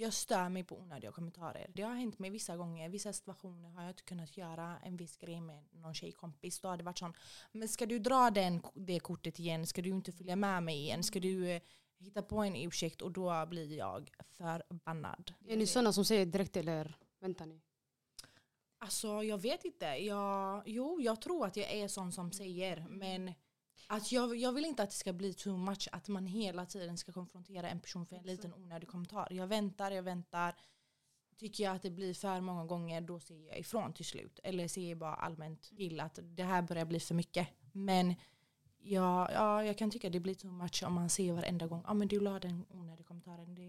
jag 0.02 0.12
stör 0.12 0.48
mig 0.48 0.64
på 0.64 0.78
onödiga 0.78 1.12
kommentarer. 1.12 1.70
Det 1.74 1.82
har 1.82 1.94
hänt 1.94 2.18
mig 2.18 2.30
vissa 2.30 2.56
gånger, 2.56 2.88
vissa 2.88 3.12
situationer 3.12 3.70
har 3.70 3.82
jag 3.82 3.90
inte 3.90 4.02
kunnat 4.02 4.36
göra 4.36 4.78
en 4.84 4.96
viss 4.96 5.16
grej 5.16 5.40
med 5.40 5.64
någon 5.72 5.94
tjejkompis. 5.94 6.60
Då 6.60 6.68
har 6.68 6.76
det 6.76 6.84
varit 6.84 6.98
sån, 6.98 7.12
men 7.52 7.68
ska 7.68 7.86
du 7.86 7.98
dra 7.98 8.30
den, 8.30 8.62
det 8.74 9.00
kortet 9.00 9.38
igen? 9.38 9.66
Ska 9.66 9.82
du 9.82 9.90
inte 9.90 10.12
följa 10.12 10.36
med 10.36 10.62
mig 10.62 10.76
igen? 10.76 11.02
Ska 11.02 11.20
du 11.20 11.50
eh, 11.50 11.62
hitta 11.98 12.22
på 12.22 12.38
en 12.38 12.56
ursäkt? 12.56 13.02
Och 13.02 13.12
då 13.12 13.46
blir 13.46 13.78
jag 13.78 14.10
förbannad. 14.30 15.32
Är 15.48 15.56
ni 15.56 15.66
sådana 15.66 15.92
som 15.92 16.04
säger 16.04 16.26
direkt 16.26 16.56
eller 16.56 16.96
väntar 17.20 17.46
ni? 17.46 17.60
Alltså 18.78 19.22
jag 19.22 19.38
vet 19.38 19.64
inte. 19.64 19.86
Jag, 19.86 20.62
jo, 20.66 21.00
jag 21.00 21.20
tror 21.20 21.46
att 21.46 21.56
jag 21.56 21.70
är 21.70 21.88
sån 21.88 22.12
som 22.12 22.32
säger. 22.32 22.86
Men 22.88 23.32
att 23.92 24.12
jag, 24.12 24.36
jag 24.36 24.52
vill 24.52 24.64
inte 24.64 24.82
att 24.82 24.90
det 24.90 24.96
ska 24.96 25.12
bli 25.12 25.34
too 25.34 25.56
much. 25.56 25.88
Att 25.92 26.08
man 26.08 26.26
hela 26.26 26.66
tiden 26.66 26.98
ska 26.98 27.12
konfrontera 27.12 27.68
en 27.68 27.80
person 27.80 28.06
för 28.06 28.16
en 28.16 28.22
liten 28.22 28.54
onödig 28.54 28.88
kommentar. 28.88 29.28
Jag 29.30 29.46
väntar, 29.46 29.90
jag 29.90 30.02
väntar. 30.02 30.54
tycker 31.36 31.64
jag 31.64 31.76
att 31.76 31.82
det 31.82 31.90
blir 31.90 32.14
för 32.14 32.40
många 32.40 32.64
gånger 32.64 33.00
då 33.00 33.20
ser 33.20 33.46
jag 33.46 33.58
ifrån 33.58 33.92
till 33.92 34.04
slut. 34.04 34.40
Eller 34.42 34.68
ser 34.68 34.94
bara 34.94 35.14
allmänt 35.14 35.62
till 35.76 36.00
att 36.00 36.18
det 36.22 36.42
här 36.42 36.62
börjar 36.62 36.84
bli 36.84 37.00
för 37.00 37.14
mycket. 37.14 37.48
Men 37.72 38.14
ja, 38.78 39.32
ja, 39.32 39.64
jag 39.64 39.78
kan 39.78 39.90
tycka 39.90 40.10
det 40.10 40.20
blir 40.20 40.34
too 40.34 40.52
much 40.52 40.82
om 40.86 40.92
man 40.92 41.10
ser 41.10 41.32
varenda 41.32 41.66
gång. 41.66 41.80
Ja 41.84 41.90
ah, 41.90 41.94
men 41.94 42.08
du 42.08 42.20
la 42.20 42.38
den 42.38 42.64
onödiga 42.70 43.04
kommentaren. 43.04 43.54
Det, 43.54 43.62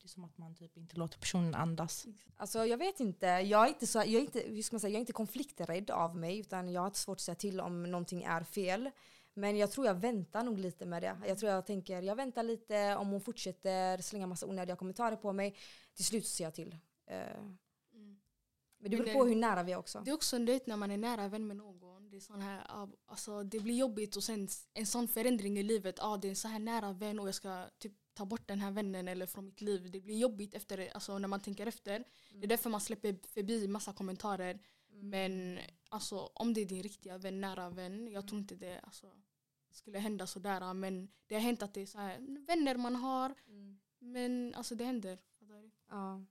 det 0.00 0.04
är 0.04 0.08
som 0.08 0.24
att 0.24 0.38
man 0.38 0.54
typ 0.54 0.76
inte 0.76 0.96
låter 0.96 1.18
personen 1.18 1.54
andas. 1.54 2.06
Alltså 2.36 2.66
jag 2.66 2.78
vet 2.78 3.00
inte, 3.00 3.26
jag 3.26 3.64
är 3.64 3.68
inte, 3.68 3.86
så, 3.86 3.98
jag 3.98 4.08
är 4.08 4.20
inte, 4.20 4.40
hur 4.40 4.62
ska 4.62 4.74
man 4.74 4.80
säga, 4.80 4.90
jag 4.90 4.96
är 4.96 5.00
inte 5.00 5.12
konflikträdd 5.12 5.90
av 5.90 6.16
mig 6.16 6.38
utan 6.38 6.68
jag 6.68 6.80
har 6.80 6.90
svårt 6.90 7.16
att 7.16 7.20
säga 7.20 7.34
till 7.34 7.60
om 7.60 7.82
någonting 7.82 8.22
är 8.22 8.44
fel. 8.44 8.90
Men 9.36 9.56
jag 9.56 9.70
tror 9.70 9.86
jag 9.86 9.94
väntar 9.94 10.44
nog 10.44 10.58
lite 10.58 10.86
med 10.86 11.02
det. 11.02 11.16
Jag 11.26 11.38
tror 11.38 11.52
jag 11.52 11.66
tänker, 11.66 12.02
jag 12.02 12.16
väntar 12.16 12.42
lite 12.42 12.96
om 12.96 13.08
hon 13.08 13.20
fortsätter 13.20 13.98
slänga 13.98 14.26
massa 14.26 14.46
onödiga 14.46 14.76
kommentarer 14.76 15.16
på 15.16 15.32
mig. 15.32 15.56
Till 15.94 16.04
slut 16.04 16.26
ser 16.26 16.44
jag 16.44 16.54
till. 16.54 16.76
Eh, 17.06 17.16
Mm. 17.96 18.16
Men 18.78 18.90
det 18.90 18.96
beror 18.96 19.12
på 19.12 19.24
hur 19.24 19.36
nära 19.36 19.62
vi 19.62 19.72
är 19.72 19.76
också. 19.76 20.02
Det 20.04 20.10
är 20.10 20.14
också 20.14 20.38
du 20.38 20.44
vet, 20.44 20.66
när 20.66 20.76
man 20.76 20.90
är 20.90 20.96
nära 20.96 21.28
vän 21.28 21.46
med 21.46 21.56
någon. 21.56 22.10
Det, 22.10 22.16
är 22.16 22.20
sån 22.20 22.40
här, 22.40 22.66
alltså, 23.06 23.42
det 23.42 23.60
blir 23.60 23.74
jobbigt 23.74 24.16
och 24.16 24.24
sen 24.24 24.48
en 24.74 24.86
sån 24.86 25.08
förändring 25.08 25.58
i 25.58 25.62
livet. 25.62 25.98
Ah, 26.00 26.16
det 26.16 26.28
är 26.28 26.30
en 26.30 26.36
så 26.36 26.48
här 26.48 26.58
nära 26.58 26.92
vän 26.92 27.20
och 27.20 27.28
jag 27.28 27.34
ska 27.34 27.66
typ 27.78 27.92
ta 28.14 28.24
bort 28.24 28.48
den 28.48 28.60
här 28.60 28.70
vännen 28.70 29.08
eller 29.08 29.26
från 29.26 29.44
mitt 29.44 29.60
liv. 29.60 29.90
Det 29.90 30.00
blir 30.00 30.18
jobbigt 30.18 30.54
efter 30.54 30.90
alltså, 30.94 31.18
när 31.18 31.28
man 31.28 31.40
tänker 31.40 31.66
efter. 31.66 32.04
Det 32.30 32.46
är 32.46 32.48
därför 32.48 32.70
man 32.70 32.80
släpper 32.80 33.16
förbi 33.28 33.68
massa 33.68 33.92
kommentarer. 33.92 34.58
Men 34.88 35.58
alltså, 35.88 36.30
om 36.34 36.54
det 36.54 36.60
är 36.60 36.66
din 36.66 36.82
riktiga 36.82 37.18
vän, 37.18 37.40
nära 37.40 37.70
vän. 37.70 38.08
Jag 38.12 38.28
tror 38.28 38.40
inte 38.40 38.54
det 38.54 38.80
alltså, 38.82 39.06
skulle 39.76 39.98
hända 39.98 40.26
sådär. 40.26 40.74
Men 40.74 41.08
det 41.26 41.34
har 41.34 41.42
hänt 41.42 41.62
att 41.62 41.74
det 41.74 41.82
är 41.82 41.86
så 41.86 41.98
här, 41.98 42.18
vänner 42.46 42.76
man 42.76 42.96
har. 42.96 43.34
Mm. 43.48 43.78
Men 43.98 44.54
alltså 44.54 44.74
det 44.74 44.84
händer. 44.84 45.18
Ja. 45.88 46.24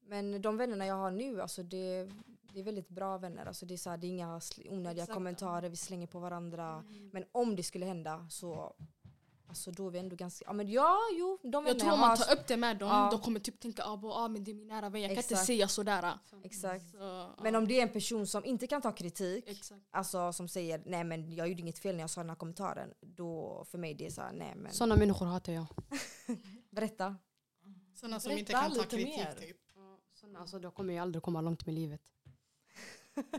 Men 0.00 0.42
de 0.42 0.56
vännerna 0.56 0.86
jag 0.86 0.94
har 0.94 1.10
nu, 1.10 1.42
alltså 1.42 1.62
det, 1.62 2.10
det 2.52 2.60
är 2.60 2.64
väldigt 2.64 2.88
bra 2.88 3.18
vänner. 3.18 3.46
Alltså 3.46 3.66
det, 3.66 3.74
är 3.74 3.78
så 3.78 3.90
här, 3.90 3.96
det 3.96 4.06
är 4.06 4.08
inga 4.08 4.40
onödiga 4.68 5.02
Exakt, 5.02 5.14
kommentarer, 5.14 5.68
vi 5.68 5.76
slänger 5.76 6.06
på 6.06 6.18
varandra. 6.18 6.84
Men 7.12 7.24
om 7.32 7.56
det 7.56 7.62
skulle 7.62 7.86
hända 7.86 8.26
så 8.30 8.74
alltså 9.50 9.70
då 9.70 9.86
är 9.86 9.90
vi 9.90 9.98
ändå 9.98 10.16
ganska... 10.16 10.44
Ja, 10.46 10.52
men 10.52 10.70
ja 10.70 10.98
jo, 11.18 11.38
de 11.42 11.66
Jag 11.66 11.78
tror 11.78 11.92
om 11.92 12.00
man 12.00 12.16
tar 12.16 12.32
upp 12.32 12.46
det 12.46 12.56
med 12.56 12.78
dem, 12.78 12.88
Ja. 12.88 13.08
de 13.10 13.20
kommer 13.20 13.40
typ 13.40 13.60
tänka 13.60 13.82
att 13.84 14.04
ah, 14.04 14.28
men 14.28 14.44
det 14.44 14.50
är 14.50 14.54
min 14.54 14.66
nära 14.68 14.88
vän, 14.88 15.00
jag 15.02 15.08
kan 15.10 15.16
inte 15.18 15.34
Exakt. 15.34 15.46
säga 15.46 15.68
sådär. 15.68 16.18
Exakt. 16.44 16.90
Så, 16.90 16.96
ja. 16.96 17.36
Men 17.42 17.54
om 17.56 17.68
det 17.68 17.78
är 17.78 17.82
en 17.82 17.92
person 17.92 18.26
som 18.26 18.44
inte 18.44 18.66
kan 18.66 18.82
ta 18.82 18.92
kritik, 18.92 19.44
Exakt. 19.48 19.80
alltså 19.90 20.32
som 20.32 20.48
säger 20.48 20.82
nej 20.86 21.04
men 21.04 21.34
jag 21.34 21.48
gjorde 21.48 21.60
inget 21.60 21.78
fel 21.78 21.94
när 21.96 22.02
jag 22.02 22.10
sa 22.10 22.20
den 22.20 22.30
här 22.30 22.36
kommentaren. 22.36 22.94
Då 23.00 23.64
för 23.70 23.78
mig 23.78 23.94
det 23.94 24.06
är 24.06 24.10
så 24.10 24.20
här, 24.22 24.32
nej 24.32 24.54
men 24.56 24.72
Sådana 24.72 24.96
människor 24.96 25.26
hatar 25.26 25.52
jag. 25.52 25.66
berätta. 26.70 27.16
Sådana 27.94 28.20
som 28.20 28.28
Berätta 28.28 28.40
inte 28.40 28.52
kan 28.52 28.72
ta 28.74 28.82
kritik 28.82 29.16
mer. 29.16 29.32
typ. 29.40 29.56
Såna, 30.14 30.38
alltså, 30.38 30.58
då 30.58 30.70
kommer 30.70 30.94
jag 30.94 31.02
aldrig 31.02 31.22
komma 31.22 31.40
långt 31.40 31.66
med 31.66 31.74
livet. 31.74 32.00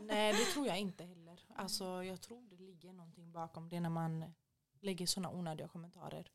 Nej 0.01 0.33
det 0.33 0.45
tror 0.53 0.67
jag 0.67 0.79
inte 0.79 1.03
heller. 1.03 1.39
Alltså 1.55 2.03
jag 2.03 2.21
tror 2.21 2.41
det 2.49 2.55
ligger 2.57 2.93
någonting 2.93 3.31
bakom 3.31 3.69
det 3.69 3.79
när 3.79 3.89
man 3.89 4.33
lägger 4.81 5.05
sådana 5.05 5.29
onödiga 5.38 5.67
kommentarer. 5.67 6.31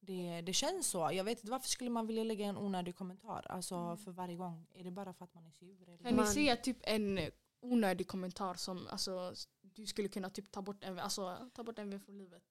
Det, 0.00 0.40
det 0.40 0.52
känns 0.52 0.86
så. 0.86 0.98
Jag 1.12 1.24
vet 1.24 1.38
inte 1.38 1.50
varför 1.50 1.68
skulle 1.68 1.90
man 1.90 2.06
vilja 2.06 2.24
lägga 2.24 2.46
en 2.46 2.56
onödig 2.58 2.96
kommentar 2.96 3.46
alltså 3.48 3.96
för 3.96 4.10
varje 4.12 4.36
gång? 4.36 4.66
Är 4.74 4.84
det 4.84 4.90
bara 4.90 5.12
för 5.12 5.24
att 5.24 5.34
man 5.34 5.46
är 5.46 5.50
sur? 5.50 5.82
Eller? 5.88 5.96
Kan 5.98 6.10
ni 6.10 6.16
Man- 6.16 6.26
säga 6.26 6.56
typ 6.56 6.76
en 6.82 7.18
onödig 7.60 8.08
kommentar 8.08 8.54
som 8.54 8.86
alltså, 8.90 9.34
du 9.62 9.86
skulle 9.86 10.08
kunna 10.08 10.30
typ 10.30 10.50
ta 10.50 10.62
bort 10.62 10.84
en, 10.84 10.98
alltså, 10.98 11.50
ta 11.54 11.62
bort 11.64 11.78
en 11.78 11.90
vän 11.90 12.00
från 12.00 12.18
livet? 12.18 12.42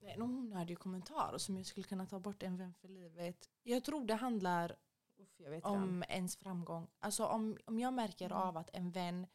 Nej, 0.00 0.12
en 0.14 0.22
onödig 0.22 0.78
kommentar 0.78 1.38
som 1.38 1.56
jag 1.56 1.66
skulle 1.66 1.84
kunna 1.84 2.06
ta 2.06 2.20
bort 2.20 2.42
en 2.42 2.56
vän 2.56 2.74
för 2.74 2.88
livet. 2.88 3.48
Jag 3.62 3.84
tror 3.84 4.04
det 4.04 4.14
handlar 4.14 4.76
Uff, 5.18 5.40
jag 5.40 5.50
vet 5.50 5.64
om 5.64 6.04
ens 6.08 6.36
framgång. 6.36 6.88
Alltså 6.98 7.26
om, 7.26 7.58
om 7.64 7.78
jag 7.80 7.94
märker 7.94 8.26
Mm. 8.26 8.38
av 8.38 8.56
att 8.56 8.70
en 8.72 8.90
vän 8.90 9.26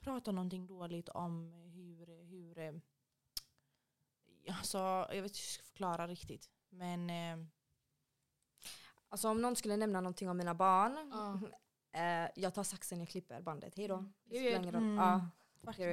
pratar 0.00 0.32
någonting 0.32 0.66
dåligt 0.66 1.08
om 1.08 1.52
hur, 1.74 2.24
hur 2.24 2.80
alltså, 4.48 4.78
jag 4.78 5.08
vet 5.08 5.16
inte 5.16 5.22
hur 5.22 5.24
jag 5.26 5.36
ska 5.36 5.62
förklara 5.62 6.06
riktigt. 6.06 6.48
Men 6.70 7.10
eh, 7.10 7.46
Alltså 9.12 9.28
om 9.28 9.42
någon 9.42 9.56
skulle 9.56 9.76
nämna 9.76 10.00
någonting 10.00 10.30
om 10.30 10.36
mina 10.36 10.54
barn, 10.54 10.96
Ja. 11.12 11.40
eh, 12.00 12.30
jag 12.36 12.54
tar 12.54 12.62
saxen, 12.62 12.98
jag 13.00 13.08
klipper 13.08 13.40
bandet, 13.40 13.74
hej 13.76 13.88
då. 13.88 14.04
Mm. 14.76 14.98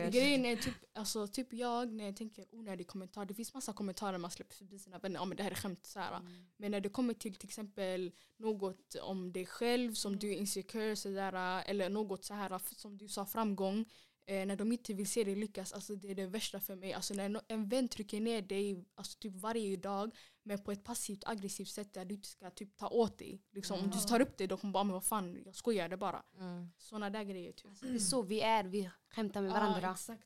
Mm. 0.05 0.11
Grejen 0.11 0.45
är 0.45 0.55
typ, 0.55 0.73
alltså, 0.93 1.27
typ 1.27 1.53
jag 1.53 1.91
när 1.93 2.05
jag 2.05 2.15
tänker 2.15 2.45
onödig 2.51 2.87
kommentar, 2.87 3.25
det 3.25 3.33
finns 3.33 3.53
massa 3.53 3.73
kommentarer 3.73 4.17
man 4.17 4.31
släpper 4.31 4.55
förbi 4.55 4.79
sina 4.79 4.99
vänner, 4.99 5.19
ja 5.19 5.25
men 5.25 5.37
det 5.37 5.43
här 5.43 5.51
är 5.51 5.55
skämt 5.55 5.85
så 5.85 5.99
här. 5.99 6.19
Men 6.57 6.71
när 6.71 6.81
det 6.81 6.89
kommer 6.89 7.13
till 7.13 7.35
till 7.35 7.47
exempel 7.49 8.11
något 8.37 8.95
om 8.95 9.31
dig 9.33 9.45
själv 9.45 9.93
som 9.93 10.19
du 10.19 10.29
är 10.29 10.35
insecure 10.37 10.95
sådär, 10.95 11.63
eller 11.65 11.89
något 11.89 12.25
så 12.25 12.33
här 12.33 12.59
som 12.75 12.97
du 12.97 13.07
sa 13.07 13.25
framgång. 13.25 13.85
Eh, 14.29 14.45
när 14.45 14.55
de 14.55 14.71
inte 14.71 14.93
vill 14.93 15.07
se 15.07 15.23
dig 15.23 15.35
lyckas, 15.35 15.73
alltså 15.73 15.95
det 15.95 16.11
är 16.11 16.15
det 16.15 16.27
värsta 16.27 16.59
för 16.59 16.75
mig. 16.75 16.93
Alltså 16.93 17.13
när 17.13 17.41
en 17.47 17.69
vän 17.69 17.87
trycker 17.87 18.21
ner 18.21 18.41
dig 18.41 18.85
alltså 18.95 19.17
typ 19.19 19.35
varje 19.35 19.77
dag 19.77 20.15
men 20.43 20.63
på 20.63 20.71
ett 20.71 20.83
passivt 20.83 21.23
aggressivt 21.25 21.69
sätt 21.69 21.93
där 21.93 22.05
du 22.05 22.15
inte 22.15 22.27
ska 22.27 22.49
typ 22.49 22.77
ta 22.77 22.87
åt 22.87 23.17
dig. 23.17 23.41
Liksom, 23.51 23.79
Om 23.79 23.89
du 23.89 23.99
tar 23.99 24.19
upp 24.19 24.37
det 24.37 24.47
då 24.47 24.57
kommer 24.57 24.73
bara 24.73 24.83
men 24.83 24.93
vad 24.93 25.03
fan 25.03 25.41
jag 25.45 25.55
skojade 25.55 25.97
bara. 25.97 26.23
Mm. 26.39 26.69
Såna 26.77 27.09
där 27.09 27.23
grejer 27.23 27.51
typ. 27.51 27.81
Det 27.81 27.87
är 27.87 27.99
så 27.99 28.21
vi 28.21 28.41
är, 28.41 28.63
vi 28.63 28.89
skämtar 29.09 29.41
med 29.41 29.51
varandra. 29.51 29.81
Ja, 29.81 29.91
exakt. 29.91 30.23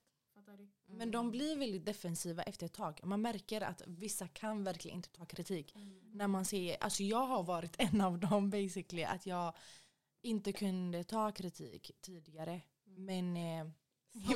Du? 0.58 0.70
Men 0.86 1.12
de 1.12 1.32
blir 1.32 1.58
väldigt 1.58 1.86
defensiva 1.86 2.44
efter 2.44 2.66
ett 2.66 2.74
tag. 2.74 3.00
Man 3.04 3.22
märker 3.22 3.62
att 3.62 3.82
vissa 3.88 4.28
kan 4.28 4.64
verkligen 4.64 4.98
inte 4.98 5.10
ta 5.10 5.26
kritik. 5.26 5.76
När 6.14 6.28
man 6.28 6.46
ser, 6.46 6.84
alltså 6.84 7.04
jag 7.04 7.26
har 7.26 7.44
varit 7.44 7.76
en 7.78 8.02
av 8.02 8.20
dem 8.20 8.50
basically. 8.50 9.04
Att 9.04 9.26
jag 9.26 9.54
inte 10.22 10.54
kunde 10.54 11.04
ta 11.04 11.32
kritik 11.32 11.92
tidigare. 12.02 12.62
Men 12.86 13.38
eh. 13.38 13.72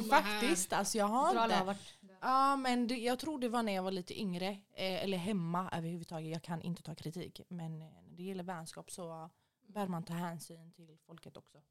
Faktiskt, 0.09 0.73
alltså 0.73 0.97
jag 0.97 1.05
har 1.05 1.43
inte. 1.43 1.75
Ja 2.21 2.55
men 2.55 2.87
det, 2.87 2.95
jag 2.95 3.19
tror 3.19 3.39
det 3.39 3.49
var 3.49 3.63
när 3.63 3.73
jag 3.73 3.83
var 3.83 3.91
lite 3.91 4.19
yngre. 4.19 4.47
Eh, 4.49 5.03
eller 5.03 5.17
hemma 5.17 5.69
överhuvudtaget. 5.73 6.31
Jag 6.31 6.43
kan 6.43 6.61
inte 6.61 6.83
ta 6.83 6.95
kritik. 6.95 7.41
Men 7.49 7.81
eh, 7.81 7.87
när 7.87 8.17
det 8.17 8.23
gäller 8.23 8.43
vänskap 8.43 8.91
så 8.91 9.29
bör 9.67 9.87
man 9.87 10.03
ta 10.03 10.13
hänsyn 10.13 10.71
till 10.71 10.97
folket 11.05 11.37
också. 11.37 11.61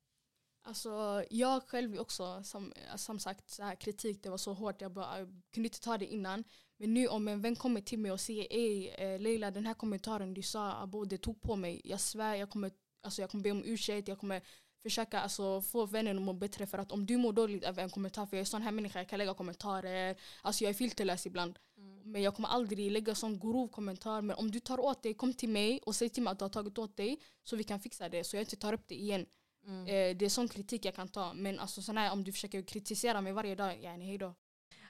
Alltså, 0.66 1.24
jag 1.30 1.62
själv 1.62 1.98
också, 1.98 2.42
som, 2.42 2.72
som 2.96 3.18
sagt, 3.18 3.50
så 3.50 3.62
här, 3.62 3.74
kritik 3.74 4.22
det 4.22 4.30
var 4.30 4.38
så 4.38 4.52
hårt, 4.52 4.80
jag, 4.80 4.92
bara, 4.92 5.18
jag 5.18 5.28
kunde 5.52 5.66
inte 5.66 5.80
ta 5.80 5.98
det 5.98 6.06
innan. 6.06 6.44
Men 6.76 6.94
nu 6.94 7.08
om 7.08 7.28
en 7.28 7.40
vän 7.40 7.56
kommer 7.56 7.80
till 7.80 7.98
mig 7.98 8.12
och 8.12 8.20
säger 8.20 8.46
Ey 8.50 8.88
eh, 8.88 9.20
Leila 9.20 9.50
den 9.50 9.66
här 9.66 9.74
kommentaren 9.74 10.34
du 10.34 10.42
sa, 10.42 10.72
abo, 10.72 11.04
det 11.04 11.18
tog 11.18 11.42
på 11.42 11.56
mig. 11.56 11.80
Jag 11.84 12.00
svär, 12.00 12.34
jag 12.34 12.50
kommer, 12.50 12.70
alltså, 13.02 13.20
jag 13.20 13.30
kommer 13.30 13.44
be 13.44 13.50
om 13.50 13.64
ursäkt, 13.64 14.08
jag 14.08 14.18
kommer 14.18 14.42
försöka 14.84 15.20
alltså, 15.20 15.60
få 15.60 15.86
vännen 15.86 16.16
att 16.16 16.22
må 16.22 16.32
bättre. 16.32 16.66
För 16.66 16.78
att 16.78 16.92
om 16.92 17.06
du 17.06 17.16
mår 17.16 17.32
dåligt 17.32 17.64
över 17.64 17.82
en 17.82 17.90
kommentar, 17.90 18.26
för 18.26 18.36
jag 18.36 18.40
är 18.40 18.44
sån 18.44 18.62
här 18.62 18.72
människa, 18.72 18.98
jag 18.98 19.08
kan 19.08 19.18
lägga 19.18 19.34
kommentarer, 19.34 20.16
alltså 20.42 20.64
jag 20.64 20.70
är 20.70 20.74
filterlös 20.74 21.26
ibland. 21.26 21.58
Men 22.04 22.22
jag 22.22 22.34
kommer 22.34 22.48
aldrig 22.48 22.90
lägga 22.90 23.14
sån 23.14 23.38
grov 23.38 23.68
kommentar. 23.68 24.22
Men 24.22 24.36
om 24.36 24.50
du 24.50 24.60
tar 24.60 24.80
åt 24.80 25.02
dig, 25.02 25.14
kom 25.14 25.34
till 25.34 25.48
mig 25.48 25.80
och 25.86 25.94
säg 25.94 26.08
till 26.08 26.22
mig 26.22 26.30
att 26.30 26.38
du 26.38 26.44
har 26.44 26.50
tagit 26.50 26.78
åt 26.78 26.96
dig 26.96 27.20
så 27.44 27.56
vi 27.56 27.64
kan 27.64 27.80
fixa 27.80 28.08
det. 28.08 28.24
Så 28.24 28.36
jag 28.36 28.42
inte 28.42 28.56
tar 28.56 28.72
upp 28.72 28.88
det 28.88 28.94
igen. 28.94 29.26
Eh, 29.66 30.16
det 30.16 30.24
är 30.24 30.28
sån 30.28 30.48
kritik 30.48 30.84
jag 30.84 30.94
kan 30.94 31.08
ta. 31.08 31.32
Men 31.34 31.58
alltså, 31.58 31.82
sån 31.82 31.96
här, 31.96 32.12
om 32.12 32.24
du 32.24 32.32
försöker 32.32 32.62
kritisera 32.62 33.20
mig 33.20 33.32
varje 33.32 33.54
dag, 33.54 33.82
yani 33.82 34.04
hejdå. 34.04 34.34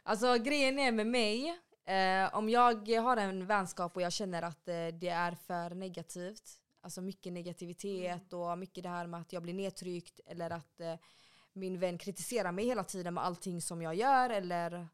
Alltså 0.03 0.39
grejen 0.39 0.79
är 0.79 0.93
med 0.93 1.07
mig, 1.07 1.49
eh, 1.87 2.35
om 2.35 2.49
jag 2.49 2.89
har 3.03 3.17
en 3.17 3.47
vänskap 3.47 3.97
och 3.97 4.03
jag 4.03 4.13
känner 4.13 4.43
att 4.43 4.69
eh, 4.69 4.87
det 5.01 5.09
är 5.09 5.35
för 5.47 5.75
negativt, 5.75 6.61
alltså 6.85 7.01
mycket 7.01 7.33
negativitet 7.33 8.33
och 8.33 8.59
mycket 8.59 8.83
det 8.83 8.89
här 8.89 9.07
med 9.07 9.21
att 9.21 9.33
jag 9.33 9.43
blir 9.43 9.55
nedtryckt 9.55 10.21
eller 10.27 10.51
att 10.51 10.81
eh, 10.81 10.95
min 11.53 11.79
vän 11.79 11.99
kritiserar 11.99 12.53
mig 12.53 12.65
hela 12.65 12.85
tiden 12.85 13.15
med 13.15 13.25
allting 13.25 13.63
som 13.63 13.83
jag 13.83 13.95
gör 13.95 14.31
eller 14.31 14.89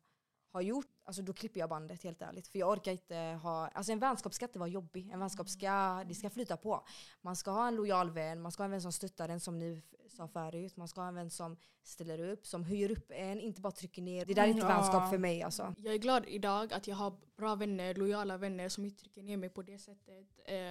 har 0.51 0.61
gjort, 0.61 1.00
alltså 1.11 1.23
då 1.23 1.33
klipper 1.33 1.61
jag 1.61 1.69
bandet 1.69 2.03
helt 2.03 2.23
ärligt. 2.23 2.49
För 2.49 2.59
jag 2.59 2.71
orkar 2.71 2.93
inte 2.93 3.17
ha, 3.43 3.69
alltså 3.69 3.93
en 3.93 3.99
vänskap 3.99 4.35
ska 4.35 4.45
inte 4.45 4.59
vara 4.59 4.69
jobbig. 4.69 5.11
En 5.11 5.21
vänskap 5.21 5.49
ska, 5.49 6.05
det 6.09 6.15
ska 6.15 6.31
flyta 6.31 6.57
på. 6.57 6.87
Man 7.21 7.37
ska 7.37 7.51
ha 7.51 7.69
en 7.69 7.77
lojal 7.77 8.11
vän, 8.11 8.41
man 8.41 8.53
ska 8.53 8.63
ha 8.63 8.65
en 8.65 8.71
vän 8.71 8.83
som 8.83 8.93
stöttar 8.93 9.29
en 9.29 9.41
som 9.41 9.59
ni 9.59 9.83
sa 10.09 10.29
förut. 10.29 10.77
Man 10.77 10.89
ska 10.89 11.01
ha 11.01 11.09
en 11.09 11.15
vän 11.15 11.31
som 11.31 11.57
ställer 11.83 12.19
upp, 12.19 12.47
som 12.47 12.65
höjer 12.65 12.91
upp 12.91 13.11
en, 13.11 13.41
inte 13.41 13.61
bara 13.61 13.73
trycker 13.73 14.03
ner. 14.03 14.25
Det 14.25 14.35
där 14.35 14.43
är 14.43 14.47
inte 14.47 14.67
Ja. 14.67 14.69
vänskap 14.69 15.11
för 15.11 15.19
mig 15.19 15.43
alltså. 15.43 15.75
Jag 15.79 15.95
är 15.95 15.99
glad 15.99 16.25
idag 16.29 16.73
att 16.73 16.87
jag 16.89 16.97
har 16.97 17.13
bra 17.37 17.55
vänner, 17.55 17.95
lojala 17.95 18.37
vänner 18.37 18.69
som 18.69 18.85
inte 18.85 19.01
trycker 19.01 19.23
ner 19.23 19.37
mig 19.37 19.49
på 19.49 19.63
det 19.63 19.79
sättet. 19.79 20.27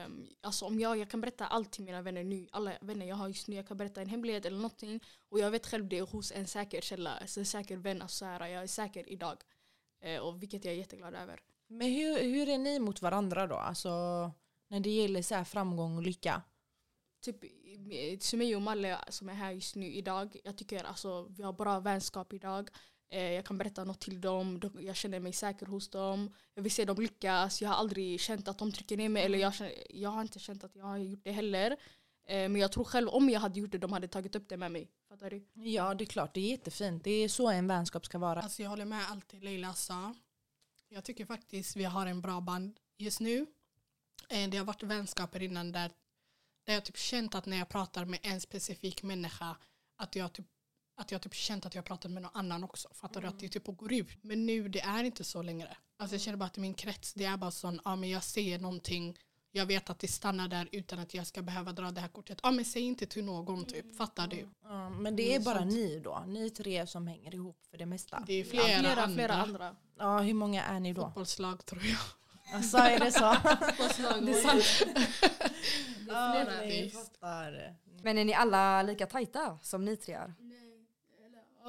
Um, 0.06 0.28
alltså 0.42 0.66
om 0.66 0.80
jag, 0.80 0.98
jag 0.98 1.10
kan 1.10 1.22
berätta 1.22 1.48
allt 1.48 1.72
till 1.72 1.84
mina 1.84 2.02
vänner 2.02 2.24
nu, 2.24 2.48
alla 2.52 2.74
vänner 2.82 3.06
jag 3.06 3.16
har 3.16 3.28
just 3.28 3.48
nu, 3.48 3.56
jag 3.56 3.68
kan 3.68 3.78
berätta 3.78 4.02
en 4.02 4.10
hemlighet 4.10 4.46
eller 4.46 4.58
någonting 4.58 5.04
och 5.30 5.40
jag 5.40 5.52
vet 5.52 5.68
själv 5.68 5.88
det 5.88 5.98
är 5.98 6.04
hos 6.04 6.32
en 6.32 6.48
säker 6.48 6.82
källa, 6.82 7.18
alltså 7.18 7.40
en 7.40 7.46
säker 7.46 7.78
vän. 7.78 8.02
Alltså 8.02 8.18
så 8.18 8.26
här, 8.26 8.48
jag 8.48 8.64
är 8.64 8.68
säker 8.68 9.10
idag. 9.10 9.38
Eh, 10.02 10.20
och 10.20 10.42
vilket 10.44 10.66
jag 10.66 10.74
är 10.74 10.78
jätteglad 10.78 11.16
över. 11.16 11.40
Men 11.68 11.88
hur, 11.88 12.24
hur 12.24 12.50
är 12.50 12.58
ni 12.58 12.80
mot 12.80 13.02
varandra 13.02 13.48
då? 13.48 13.56
Alltså 13.56 13.90
när 14.68 14.80
det 14.80 14.90
gäller 14.90 15.22
så 15.22 15.46
framgång 15.46 15.98
och 15.98 16.04
lycka. 16.04 16.42
typ 17.22 17.44
eh, 17.44 18.20
Sumey 18.20 18.56
och 18.56 18.62
Malle 18.62 18.98
som 19.10 19.30
är 19.30 19.34
här 19.34 19.52
just 19.52 19.76
nu 19.76 19.94
idag, 19.94 20.38
jag 20.44 20.58
tycker 20.58 20.84
alltså 20.84 21.28
vi 21.30 21.44
har 21.44 21.54
bra 21.54 21.80
vänskap 21.80 22.34
idag. 22.34 22.70
Eh, 23.12 23.32
jag 23.32 23.46
kan 23.46 23.58
berätta 23.58 23.84
något 23.84 24.00
till 24.00 24.22
dem, 24.22 24.60
de- 24.60 24.80
jag 24.86 24.96
känner 24.96 25.20
mig 25.20 25.34
säker 25.34 25.66
hos 25.66 25.90
dem. 25.90 26.34
Jag 26.54 26.64
vill 26.64 26.72
se 26.72 26.86
dem 26.86 26.96
lyckas, 27.02 27.62
jag 27.62 27.70
har 27.70 27.76
aldrig 27.76 28.20
känt 28.20 28.48
att 28.48 28.58
de 28.58 28.72
trycker 28.72 28.98
ner 28.98 29.10
mig 29.10 29.24
eller 29.26 29.40
jag, 29.40 29.54
jag 29.90 30.10
har 30.10 30.22
inte 30.22 30.40
känt 30.40 30.64
att 30.64 30.76
jag 30.76 30.84
har 30.86 30.98
gjort 30.98 31.24
det 31.24 31.32
heller. 31.32 31.78
Eh, 32.30 32.50
men 32.50 32.56
jag 32.56 32.72
tror 32.72 32.84
själv 32.84 33.10
om 33.10 33.30
jag 33.30 33.40
hade 33.40 33.60
gjort 33.60 33.72
det, 33.72 33.78
de 33.78 33.92
hade 33.94 34.08
tagit 34.08 34.36
upp 34.36 34.50
det 34.50 34.58
med 34.58 34.72
mig. 34.72 34.92
Fattar 35.10 35.30
du? 35.30 35.48
Ja 35.54 35.94
det 35.94 36.04
är 36.04 36.06
klart, 36.06 36.34
det 36.34 36.40
är 36.40 36.50
jättefint. 36.50 37.04
Det 37.04 37.12
är 37.12 37.30
så 37.30 37.50
en 37.50 37.68
vänskap 37.68 38.06
ska 38.06 38.18
vara. 38.18 38.42
Alltså 38.42 38.62
jag 38.64 38.70
håller 38.70 38.86
med 38.86 39.06
allt 39.12 39.30
det 39.30 39.40
Leila 39.40 39.74
sa. 39.74 40.16
Jag 40.90 41.04
tycker 41.06 41.26
faktiskt 41.26 41.76
vi 41.76 41.84
har 41.84 42.06
en 42.06 42.22
bra 42.22 42.42
band 42.42 42.80
just 42.98 43.20
nu. 43.20 43.46
Eh, 44.30 44.50
Det 44.50 44.58
har 44.58 44.66
varit 44.66 44.84
vänskaper 44.84 45.42
innan 45.42 45.72
där, 45.72 45.92
där 46.64 46.74
jag 46.74 46.86
typ 46.86 46.98
känt 46.98 47.36
att 47.36 47.46
när 47.46 47.58
jag 47.58 47.70
pratar 47.70 48.06
med 48.06 48.20
en 48.24 48.42
specifik 48.42 49.04
människa 49.04 49.56
att 49.96 50.16
jag 50.16 50.34
typ 50.34 50.46
att 50.96 51.12
jag 51.12 51.22
typ 51.22 51.34
känt 51.34 51.66
att 51.66 51.76
jag 51.76 51.86
pratat 51.86 52.12
med 52.12 52.22
någon 52.22 52.32
annan 52.36 52.64
också. 52.64 52.90
Fattar 52.94 53.22
du? 53.22 53.28
Att 53.28 53.40
det 53.40 53.50
typ 53.50 53.66
går 53.66 53.94
ut. 53.94 54.24
Men 54.24 54.46
nu 54.46 54.70
det 54.70 54.80
är 54.82 55.04
inte 55.04 55.24
så 55.24 55.42
längre. 55.42 55.78
Alltså 55.98 56.14
jag 56.16 56.22
känner 56.22 56.38
bara 56.38 56.46
att 56.46 56.58
min 56.58 56.74
krets 56.74 57.14
det 57.14 57.26
är 57.26 57.38
bara 57.38 57.52
sån, 57.52 57.82
ja 57.86 57.96
men 57.96 58.10
jag 58.10 58.24
ser 58.24 58.60
någonting. 58.60 59.18
Jag 59.52 59.66
vet 59.66 59.90
att 59.90 60.00
det 60.00 60.08
stannar 60.08 60.48
där 60.48 60.70
utan 60.72 61.00
att 61.00 61.14
jag 61.14 61.28
ska 61.28 61.42
behöva 61.42 61.72
dra 61.74 61.92
det 61.92 62.02
här 62.02 62.08
kortet. 62.08 62.40
Ja 62.44 62.52
men 62.52 62.66
säg 62.66 62.82
inte 62.82 63.06
till 63.06 63.24
någon 63.24 63.66
typ. 63.66 63.96
Fattar 63.98 64.28
du? 64.28 64.50
Ja, 64.64 64.90
men 64.90 65.16
det 65.16 65.36
är 65.36 65.40
bara 65.40 65.66
ni 65.66 66.00
då, 66.00 66.24
ni 66.28 66.50
tre 66.50 66.88
som 66.88 67.08
hänger 67.08 67.36
ihop 67.36 67.58
för 67.72 67.78
det 67.78 67.86
mesta. 67.86 68.24
Det 68.28 68.34
är 68.34 68.40
Ja, 68.40 68.50
flera, 68.50 68.80
flera, 68.80 69.02
andra. 69.04 69.16
flera 69.16 69.34
andra. 69.34 69.76
Ja, 70.00 70.20
hur 70.20 70.34
många 70.34 70.64
är 70.64 70.80
ni 70.80 70.94
då? 70.94 71.02
fotbollslag 71.06 71.66
tror 71.66 71.84
jag. 71.86 71.98
Alltså 72.56 72.78
är 72.78 73.00
det 73.00 73.12
så? 73.12 73.20
Det 74.26 74.32
är 74.32 74.42
sant. 74.42 74.96
Ja, 76.08 76.32
flera. 76.34 76.58
nej, 76.58 76.76
jag 76.78 76.84
Visst. 76.84 76.96
fattar. 76.96 77.76
Men 78.04 78.18
är 78.18 78.26
ni 78.26 78.34
alla 78.34 78.84
lika 78.84 79.06
tajta 79.06 79.60
som 79.62 79.86
ni 79.86 79.98
tre 79.98 80.14
är? 80.14 80.34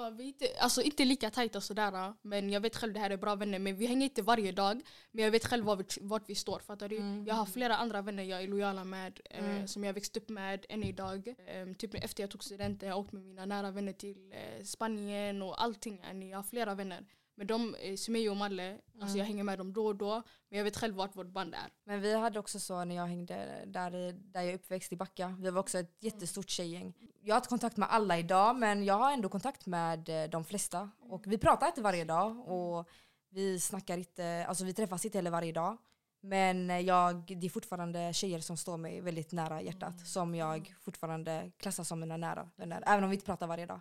Ja, 0.01 0.11
vi 0.11 0.23
är 0.25 0.29
inte, 0.29 0.47
alltså 0.59 0.83
inte 0.83 1.05
lika 1.05 1.31
tajta 1.31 1.61
sådär 1.61 2.15
men 2.23 2.51
jag 2.51 2.61
vet 2.61 2.77
själv 2.77 2.93
det 2.93 3.01
här 3.01 3.11
är 3.11 3.17
bra 3.17 3.35
vänner 3.35 3.59
men 3.59 3.77
vi 3.77 3.87
hänger 3.87 4.05
inte 4.05 4.23
varje 4.23 4.53
dag 4.53 4.83
men 5.11 5.25
jag 5.25 5.31
vet 5.31 5.47
själv 5.47 5.65
var 5.65 5.77
vi, 5.77 5.85
vart 6.01 6.29
vi 6.29 6.35
står 6.35 6.59
fattar 6.59 6.89
du? 6.89 6.97
Mm. 6.97 7.27
Jag 7.27 7.35
har 7.35 7.47
flera 7.47 7.77
andra 7.77 8.03
vänner 8.03 8.23
jag 8.23 8.43
är 8.43 8.49
lojala 8.49 8.85
med 8.85 9.21
eh, 9.31 9.45
Mm. 9.51 9.69
som 9.69 9.85
jag 9.85 9.93
växt 9.95 10.17
upp 10.17 10.29
med 10.29 10.67
än 10.69 10.85
idag. 10.85 11.29
Eh, 11.47 11.75
typ 11.79 11.95
efter 11.95 12.23
jag 12.23 12.31
tog 12.31 12.45
studenten 12.45 12.89
jag 12.89 12.99
åkte 12.99 13.15
med 13.17 13.25
mina 13.25 13.47
nära 13.47 13.71
vänner 13.71 13.93
till 13.93 14.33
eh, 14.33 14.65
Spanien 14.65 15.43
och 15.43 15.63
allting. 15.63 16.01
Jag 16.31 16.39
har 16.39 16.43
flera 16.43 16.75
vänner. 16.75 17.05
Men 17.41 17.47
de, 17.47 17.75
eh, 17.75 17.97
Sumeyo 17.97 18.31
och 18.31 18.37
Malle, 18.37 18.79
alltså 19.01 19.19
jag 19.19 19.25
hänger 19.25 19.45
med 19.45 19.59
dem 19.59 19.73
då 19.73 19.87
och 19.87 19.97
då 19.97 20.23
men 20.49 20.57
jag 20.59 20.65
vet 20.65 20.77
själv 20.77 20.95
vart 20.95 21.17
vårt 21.17 21.27
band 21.27 21.55
är. 21.55 21.71
Men 21.85 22.01
vi 22.01 22.15
hade 22.17 22.39
också 22.39 22.61
så 22.61 22.85
när 22.85 22.97
jag 22.97 23.07
hängde 23.07 23.65
där, 23.67 23.95
i- 23.97 24.13
där 24.13 24.41
jag 24.41 24.51
är 24.51 24.55
uppväxt 24.55 24.93
i 24.93 24.97
Backa. 24.97 25.37
Vi 25.41 25.51
var 25.51 25.61
också 25.61 25.79
ett 25.79 25.97
jättestort 26.01 26.51
tjejgäng. 26.51 26.95
Jag 27.23 27.35
har 27.35 27.39
inte 27.39 27.49
kontakt 27.49 27.77
med 27.77 27.89
alla 27.93 28.19
idag 28.19 28.57
men 28.57 28.85
jag 28.85 28.95
har 28.95 29.13
ändå 29.13 29.29
kontakt 29.29 29.67
med 29.67 30.09
eh, 30.09 30.31
de 30.31 30.45
flesta. 30.45 30.91
Och 31.01 31.23
vi 31.27 31.39
pratar 31.39 31.67
inte 31.67 31.81
varje 31.83 32.05
dag 32.05 32.49
och 32.49 32.89
vi 33.31 33.61
snackar 33.61 33.99
inte, 33.99 34.45
alltså 34.49 34.65
vi 34.65 34.75
träffas 34.75 35.05
inte 35.05 35.19
heller 35.19 35.31
varje 35.31 35.53
dag. 35.53 35.77
Men 36.23 36.85
jag, 36.85 37.39
det 37.41 37.47
är 37.47 37.51
fortfarande 37.51 38.13
tjejer 38.13 38.41
som 38.41 38.57
står 38.57 38.77
mig 38.77 39.01
väldigt 39.01 39.33
nära 39.33 39.63
hjärtat 39.63 40.07
som 40.07 40.35
jag 40.35 40.75
fortfarande 40.81 41.51
klassar 41.57 41.85
som 41.85 42.01
mina 42.01 42.17
nära 42.17 42.51
vänner. 42.57 42.83
Även 42.87 43.05
om 43.05 43.11
vi 43.11 43.17
inte 43.17 43.27
pratar 43.27 43.47
varje 43.47 43.67
dag. 43.67 43.81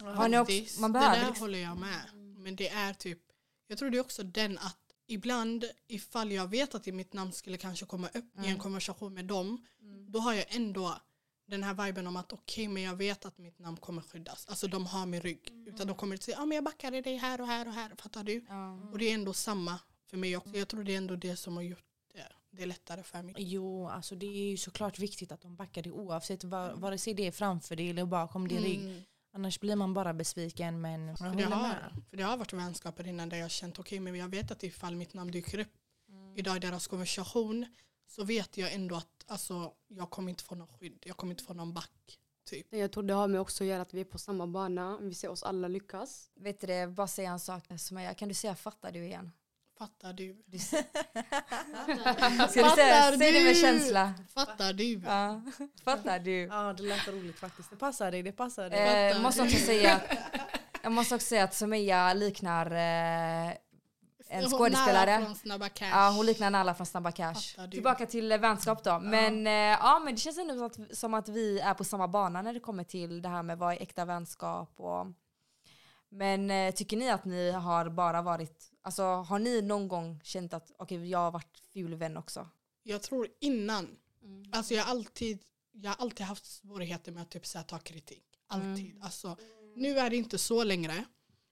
Har 0.00 0.28
ni 0.28 0.38
också, 0.38 0.80
man 0.80 0.92
det 0.92 0.98
behöver 0.98 1.16
där 1.20 1.26
liksom, 1.28 1.44
håller 1.44 1.58
jag 1.58 1.76
med. 1.76 2.00
Men 2.46 2.56
det 2.56 2.68
är 2.68 2.92
typ, 2.92 3.18
jag 3.68 3.78
tror 3.78 3.90
det 3.90 3.96
är 3.96 4.00
också 4.00 4.22
den 4.22 4.58
att 4.58 4.78
ibland 5.06 5.64
ifall 5.88 6.32
jag 6.32 6.48
vet 6.50 6.74
att 6.74 6.86
mitt 6.86 7.12
namn 7.12 7.32
skulle 7.32 7.56
kanske 7.58 7.86
komma 7.86 8.08
upp 8.08 8.14
i 8.36 8.38
en 8.38 8.44
Mm. 8.44 8.58
konversation 8.58 9.14
med 9.14 9.24
dem, 9.24 9.66
då 10.08 10.18
har 10.18 10.34
jag 10.34 10.44
ändå 10.48 10.98
den 11.46 11.62
här 11.62 11.74
viben 11.86 12.06
om 12.06 12.16
att 12.16 12.32
okej 12.32 12.68
men 12.68 12.82
jag 12.82 12.96
vet 12.96 13.24
att 13.24 13.38
mitt 13.38 13.58
namn 13.58 13.76
kommer 13.76 14.02
skyddas. 14.02 14.46
Alltså 14.48 14.66
de 14.68 14.86
har 14.86 15.06
min 15.06 15.20
rygg. 15.20 15.52
Utan 15.66 15.86
de 15.86 15.96
kommer 15.96 16.14
inte 16.14 16.24
säga 16.24 16.38
ah, 16.38 16.46
men 16.46 16.54
jag 16.54 16.64
backade 16.64 17.00
dig 17.00 17.16
här 17.16 17.40
och 17.40 17.46
här 17.46 17.68
och 17.68 17.74
här. 17.74 17.92
Fattar 17.98 18.24
du? 18.24 18.44
ja. 18.48 18.72
Och 18.92 18.98
det 18.98 19.10
är 19.10 19.14
ändå 19.14 19.32
samma 19.32 19.78
för 20.10 20.16
mig 20.16 20.36
också. 20.36 20.56
Jag 20.56 20.68
tror 20.68 20.84
det 20.84 20.92
är 20.92 20.96
ändå 20.98 21.16
det 21.16 21.36
som 21.36 21.56
har 21.56 21.62
gjort 21.62 21.84
det, 22.14 22.26
det 22.50 22.66
lättare 22.66 23.02
för 23.02 23.22
mig. 23.22 23.34
Jo, 23.38 23.88
alltså 23.88 24.14
det 24.14 24.26
är 24.26 24.50
ju 24.50 24.56
såklart 24.56 24.98
viktigt 24.98 25.32
att 25.32 25.40
de 25.40 25.56
backar 25.56 25.82
dig 25.82 25.92
oavsett 25.92 26.44
var, 26.44 26.72
vare 26.74 26.98
sig 26.98 27.14
det 27.14 27.26
är 27.26 27.32
framför 27.32 27.76
dig 27.76 27.90
eller 27.90 28.04
bakom 28.04 28.48
din 28.48 28.62
rygg. 28.62 29.02
Mm. 29.36 29.44
Annars 29.44 29.60
blir 29.60 29.76
man 29.76 29.94
bara 29.94 30.14
besviken 30.14 30.80
men 30.80 31.16
För 31.16 31.36
det, 31.36 31.44
har, 31.44 31.74
för 32.10 32.16
det 32.16 32.22
har 32.22 32.36
varit 32.36 32.52
vänskaper 32.52 33.06
innan 33.06 33.28
där 33.28 33.36
jag 33.36 33.44
har 33.44 33.48
känt 33.48 33.78
okej 33.78 34.00
men 34.00 34.16
jag 34.16 34.28
vet 34.28 34.50
att 34.50 34.62
ifall 34.62 34.96
mitt 34.96 35.14
namn 35.14 35.30
dyker 35.30 35.58
upp 35.58 35.72
idag 36.36 36.56
i 36.56 36.58
deras 36.58 36.86
konversation 36.86 37.66
så 38.06 38.24
vet 38.24 38.56
jag 38.56 38.72
ändå 38.72 38.94
att 38.94 39.24
alltså, 39.26 39.72
jag 39.88 40.10
kommer 40.10 40.30
inte 40.30 40.44
få 40.44 40.54
någon 40.54 40.68
skydd. 40.68 41.02
Jag 41.06 41.16
kommer 41.16 41.32
inte 41.32 41.44
få 41.44 41.54
någon 41.54 41.74
back. 41.74 42.18
Typ. 42.44 42.66
Jag 42.70 42.92
tror 42.92 43.02
det 43.02 43.14
har 43.14 43.28
med 43.28 43.40
också 43.40 43.64
att 43.64 43.68
göra 43.68 43.82
att 43.82 43.94
vi 43.94 44.00
är 44.00 44.04
på 44.04 44.18
samma 44.18 44.46
bana. 44.46 44.98
Vi 45.00 45.14
ser 45.14 45.28
oss 45.28 45.42
alla 45.42 45.68
lyckas. 45.68 46.30
Vet 46.34 46.60
du 46.60 46.66
det, 46.66 46.86
bara 46.86 47.08
säga 47.08 47.30
en 47.30 47.40
sak 47.40 47.64
som 47.78 47.96
jag, 47.96 48.16
kan 48.16 48.28
du 48.28 48.34
säga 48.34 48.54
fattar 48.54 48.92
du 48.92 49.04
igen? 49.04 49.32
Fattar 49.78 50.12
du? 50.12 50.36
Ska 52.48 52.64
du 52.64 52.70
säga, 52.70 53.02
Fattar 53.02 53.16
säg 53.18 53.32
det 53.32 53.44
med 53.44 53.54
du? 53.54 53.60
känsla. 53.60 54.14
Fattar 54.34 54.72
du? 54.72 55.00
Ja, 55.04 55.42
fattar 55.84 56.18
du? 56.18 56.42
Ja 56.42 56.72
det 56.72 56.82
lät 56.82 57.08
roligt 57.08 57.38
faktiskt. 57.38 57.70
Det 57.70 57.76
passar 57.76 58.10
dig, 58.10 58.22
det 58.22 58.32
passar 58.32 58.70
dig. 58.70 59.10
Eh, 59.10 59.20
måste 59.20 59.42
också 59.42 59.56
säga 59.56 59.94
att, 59.94 60.02
jag 60.82 60.92
måste 60.92 61.14
också 61.14 61.26
säga 61.26 61.44
att 61.44 61.54
Sumia 61.54 62.12
liknar 62.14 62.70
eh, 62.70 63.54
en 64.28 64.42
Hon 64.42 64.50
skådespelare. 64.50 65.10
nära 65.10 65.24
Från 65.24 65.34
Snabba 65.34 65.68
Cash. 65.68 65.88
Ja, 65.90 66.12
hon 66.16 66.26
liknar 66.26 66.50
Nalla 66.50 66.74
från 66.74 66.86
Snabba 66.86 67.12
Cash. 67.12 67.70
Tillbaka 67.70 68.06
till 68.06 68.32
eh, 68.32 68.38
vänskap 68.38 68.84
då. 68.84 68.98
Men, 68.98 69.46
eh, 69.46 69.52
ja, 69.52 70.00
men 70.04 70.14
det 70.14 70.20
känns 70.20 70.38
ändå 70.38 70.54
som 70.54 70.66
att, 70.66 70.96
som 70.96 71.14
att 71.14 71.28
vi 71.28 71.60
är 71.60 71.74
på 71.74 71.84
samma 71.84 72.08
bana 72.08 72.42
när 72.42 72.52
det 72.52 72.60
kommer 72.60 72.84
till 72.84 73.22
det 73.22 73.28
här 73.28 73.42
med 73.42 73.58
vad 73.58 73.72
är 73.74 73.82
äkta 73.82 74.04
vänskap. 74.04 74.72
Och, 74.76 75.06
men 76.08 76.50
eh, 76.50 76.74
tycker 76.74 76.96
ni 76.96 77.10
att 77.10 77.24
ni 77.24 77.50
har 77.50 77.88
bara 77.88 78.22
varit, 78.22 78.64
alltså 78.86 79.02
har 79.02 79.38
ni 79.38 79.62
någon 79.62 79.88
gång 79.88 80.20
känt 80.24 80.54
att 80.54 80.72
okej 80.76 81.10
jag 81.10 81.18
har 81.18 81.30
varit 81.30 81.58
ful 81.72 81.94
vän 81.94 82.16
också? 82.16 82.48
Jag 82.82 83.02
tror 83.02 83.28
innan, 83.40 83.96
alltså 84.52 84.74
jag 84.74 84.84
har 84.84 84.90
alltid, 84.90 85.38
jag 85.72 85.90
har 85.90 85.96
alltid 85.96 86.26
haft 86.26 86.46
svårigheter 86.46 87.12
med 87.12 87.22
att 87.22 87.30
typ 87.30 87.46
så 87.46 87.58
här, 87.58 87.64
ta 87.64 87.78
kritik. 87.78 88.24
Alltid. 88.46 88.98
Alltså, 89.00 89.36
nu 89.76 89.98
är 89.98 90.10
det 90.10 90.16
inte 90.16 90.38
så 90.38 90.64
längre. 90.64 91.04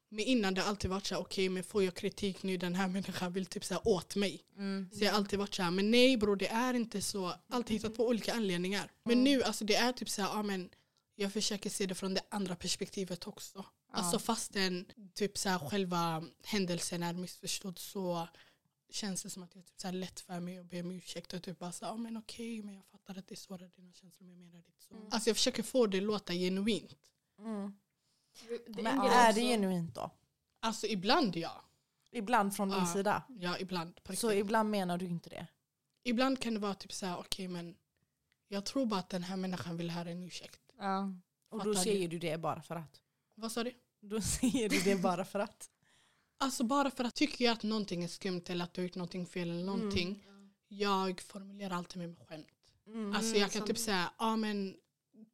Men 0.08 0.24
innan 0.24 0.54
det 0.54 0.60
har 0.60 0.68
alltid 0.68 0.90
varit 0.90 1.06
så 1.06 1.14
här, 1.14 1.22
okej 1.22 1.48
men 1.48 1.64
får 1.64 1.82
jag 1.82 1.94
kritik 1.94 2.42
nu 2.42 2.56
den 2.56 2.74
här 2.74 2.88
människan 2.88 3.32
vill 3.32 3.46
typ 3.46 3.70
här, 3.70 3.88
åt 3.88 4.16
mig. 4.16 4.44
Så 4.92 5.04
jag 5.04 5.10
har 5.10 5.18
alltid 5.18 5.38
varit 5.38 5.54
så 5.54 5.62
här, 5.62 5.70
men 5.70 5.90
nej 5.90 6.16
bror 6.16 6.36
det 6.36 6.48
är 6.48 6.74
inte 6.74 7.02
så. 7.02 7.34
Alltid 7.48 7.76
hittat 7.76 7.96
på 7.96 8.08
olika 8.08 8.34
anledningar. 8.34 8.92
Men 9.04 9.24
nu 9.24 9.42
alltså 9.42 9.64
det 9.64 9.74
är 9.74 9.92
typ 9.92 10.08
så 10.08 10.22
här, 10.22 10.28
ja 10.28 10.42
men 10.42 10.70
jag 11.14 11.32
försöker 11.32 11.70
se 11.70 11.86
det 11.86 11.94
från 11.94 12.14
det 12.14 12.22
andra 12.28 12.56
perspektivet 12.56 13.26
också. 13.26 13.64
Alltså 13.94 14.18
fastän 14.18 14.86
typ 15.14 15.38
så 15.38 15.48
här, 15.48 15.58
själva 15.58 16.24
händelsen 16.44 17.02
är 17.02 17.12
missförstådd 17.12 17.78
så 17.78 18.28
känns 18.90 19.22
det 19.22 19.30
som 19.30 19.42
att 19.42 19.50
det 19.50 19.58
är 19.58 19.62
typ 19.62 19.80
så 19.80 19.86
här 19.86 19.92
lätt 19.92 20.20
för 20.20 20.40
mig 20.40 20.58
att 20.58 20.66
be 20.66 20.80
om 20.80 20.90
ursäkt 20.90 21.32
och 21.32 21.42
typ 21.42 21.58
bara 21.58 21.72
så 21.72 21.84
här, 21.84 21.92
ja 21.92 21.96
men 21.96 22.16
okej 22.16 22.62
men 22.62 22.74
jag 22.74 22.86
fattar 22.86 23.18
att 23.18 23.28
det 23.28 23.36
sårar 23.36 23.68
dina 23.76 23.92
känslor 23.92 24.26
men 24.26 24.36
jag 24.36 24.46
menar 24.46 24.62
det 24.66 24.82
så. 24.82 24.94
Alltså 25.10 25.30
jag 25.30 25.36
försöker 25.36 25.62
få 25.62 25.86
det 25.86 25.98
att 25.98 26.04
låta 26.04 26.32
genuint. 26.32 27.10
Mm. 27.38 27.74
Det 28.68 28.82
Men 28.82 28.98
är 29.00 29.32
det 29.32 29.40
genuint 29.40 29.94
då? 29.94 30.10
Alltså 30.60 30.86
ibland 30.86 31.36
ja. 31.36 31.64
Ibland 32.10 32.56
från 32.56 32.68
din 32.70 32.78
Ja. 32.78 32.86
sida? 32.92 33.22
Ja 33.28 33.58
ibland. 33.58 34.00
Så 34.16 34.32
ibland 34.32 34.70
menar 34.70 34.98
du 34.98 35.06
inte 35.06 35.30
det? 35.30 35.46
Ibland 36.02 36.40
kan 36.40 36.54
det 36.54 36.60
vara 36.60 36.74
typ 36.74 36.92
så 36.92 37.06
här, 37.06 37.18
okej 37.18 37.48
men 37.48 37.76
jag 38.48 38.64
tror 38.66 38.86
bara 38.86 39.00
att 39.00 39.10
den 39.10 39.22
här 39.22 39.36
människan 39.36 39.76
vill 39.76 39.90
höra 39.90 40.10
en 40.10 40.22
ursäkt. 40.22 40.60
Ja. 40.78 41.12
Och 41.48 41.64
då 41.64 41.74
säger 41.74 42.08
du 42.08 42.18
det 42.18 42.38
bara 42.38 42.62
för 42.62 42.76
att? 42.76 43.00
Vad 43.34 43.52
sa 43.52 43.64
du? 43.64 43.72
Då 44.08 44.20
säger 44.20 44.68
du 44.68 44.80
det 44.80 44.96
bara 44.96 45.24
för 45.24 45.38
att? 45.38 45.70
Alltså 46.38 46.64
bara 46.64 46.90
för 46.90 47.04
att 47.04 47.14
tycker 47.14 47.44
jag 47.44 47.52
att 47.52 47.62
någonting 47.62 48.04
är 48.04 48.08
skumt 48.08 48.42
eller 48.46 48.64
att 48.64 48.74
du 48.74 48.80
har 48.80 48.84
gjort 48.86 48.94
någonting 48.94 49.26
fel 49.26 49.50
eller 49.50 49.64
någonting. 49.64 50.24
Jag 50.68 51.20
formulerar 51.20 51.74
alltid 51.74 51.98
med 51.98 52.16
skämt. 52.28 52.46
Mm. 52.86 53.12
Alltså 53.12 53.36
jag 53.36 53.52
kan 53.52 53.66
typ 53.66 53.78
säga, 53.78 54.10
ja 54.18 54.36
men 54.36 54.76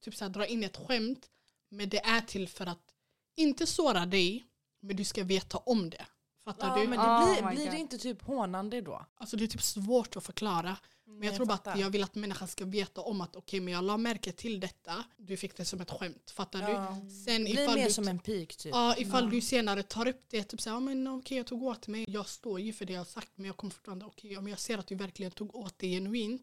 typ 0.00 0.14
så 0.14 0.24
här, 0.24 0.30
dra 0.30 0.46
in 0.46 0.64
ett 0.64 0.76
skämt. 0.76 1.30
Men 1.68 1.88
det 1.88 2.04
är 2.04 2.20
till 2.20 2.48
för 2.48 2.66
att 2.66 2.94
inte 3.36 3.66
såra 3.66 4.06
dig, 4.06 4.44
men 4.80 4.96
du 4.96 5.04
ska 5.04 5.24
veta 5.24 5.58
om 5.58 5.90
det. 5.90 6.06
Fattar 6.44 6.68
Ja, 6.68 6.82
du? 6.82 6.88
men 6.88 6.98
Oh 6.98 7.26
det 7.26 7.32
blir, 7.42 7.50
my 7.50 7.54
blir 7.56 7.70
det 7.70 7.78
inte 7.78 7.98
typ 7.98 8.22
hånande 8.22 8.80
då? 8.80 9.06
Alltså 9.14 9.36
det 9.36 9.44
är 9.44 9.48
typ 9.48 9.62
svårt 9.62 10.16
att 10.16 10.24
förklara. 10.24 10.76
Men 11.04 11.22
jag 11.22 11.36
tror 11.36 11.46
bara 11.46 11.56
fattar. 11.56 11.72
att 11.72 11.80
jag 11.80 11.90
vill 11.90 12.02
att 12.02 12.14
människan 12.14 12.48
ska 12.48 12.64
veta 12.64 13.00
om 13.00 13.20
att 13.20 13.36
okej 13.36 13.60
men 13.60 13.72
jag 13.74 13.84
la 13.84 13.96
märke 13.96 14.32
till 14.32 14.60
detta. 14.60 15.04
Du 15.16 15.36
fick 15.36 15.56
det 15.56 15.64
som 15.64 15.80
ett 15.80 15.90
skämt. 15.90 16.30
Fattar 16.30 16.60
Ja. 16.70 16.96
du? 17.04 17.10
Sen 17.10 17.44
Det 17.44 17.50
blir 17.50 17.62
ifall 17.62 17.74
mer 17.78 17.84
du 17.86 17.92
som 17.92 18.08
en 18.08 18.18
pik 18.18 18.56
typ. 18.56 18.74
Ja, 18.74 18.96
ifall 18.98 19.30
du 19.30 19.40
senare 19.40 19.82
tar 19.82 20.08
upp 20.08 20.20
det, 20.28 20.44
typ 20.44 20.60
såhär, 20.60 20.76
ja, 20.76 20.80
men 20.80 21.06
okej 21.08 21.36
jag 21.36 21.46
tog 21.46 21.62
åt 21.62 21.86
mig, 21.88 22.04
jag 22.08 22.28
står 22.28 22.60
ju 22.60 22.72
för 22.72 22.84
det 22.84 22.92
jag 22.92 23.00
har 23.00 23.04
sagt 23.04 23.30
men 23.34 23.46
jag 23.46 23.56
kommer 23.56 23.70
fortfarande, 23.70 24.04
okej 24.04 24.36
om 24.38 24.48
jag 24.48 24.58
ser 24.58 24.78
att 24.78 24.86
du 24.86 24.94
verkligen 24.94 25.32
tog 25.32 25.54
åt 25.54 25.78
dig 25.78 25.90
genuint, 25.90 26.42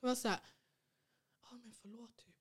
då 0.00 0.06
var 0.06 0.08
jag 0.08 0.18
såhär, 0.18 0.38
ja 1.50 1.56
men 1.56 1.72
förlåt 1.82 2.16
typ. 2.16 2.34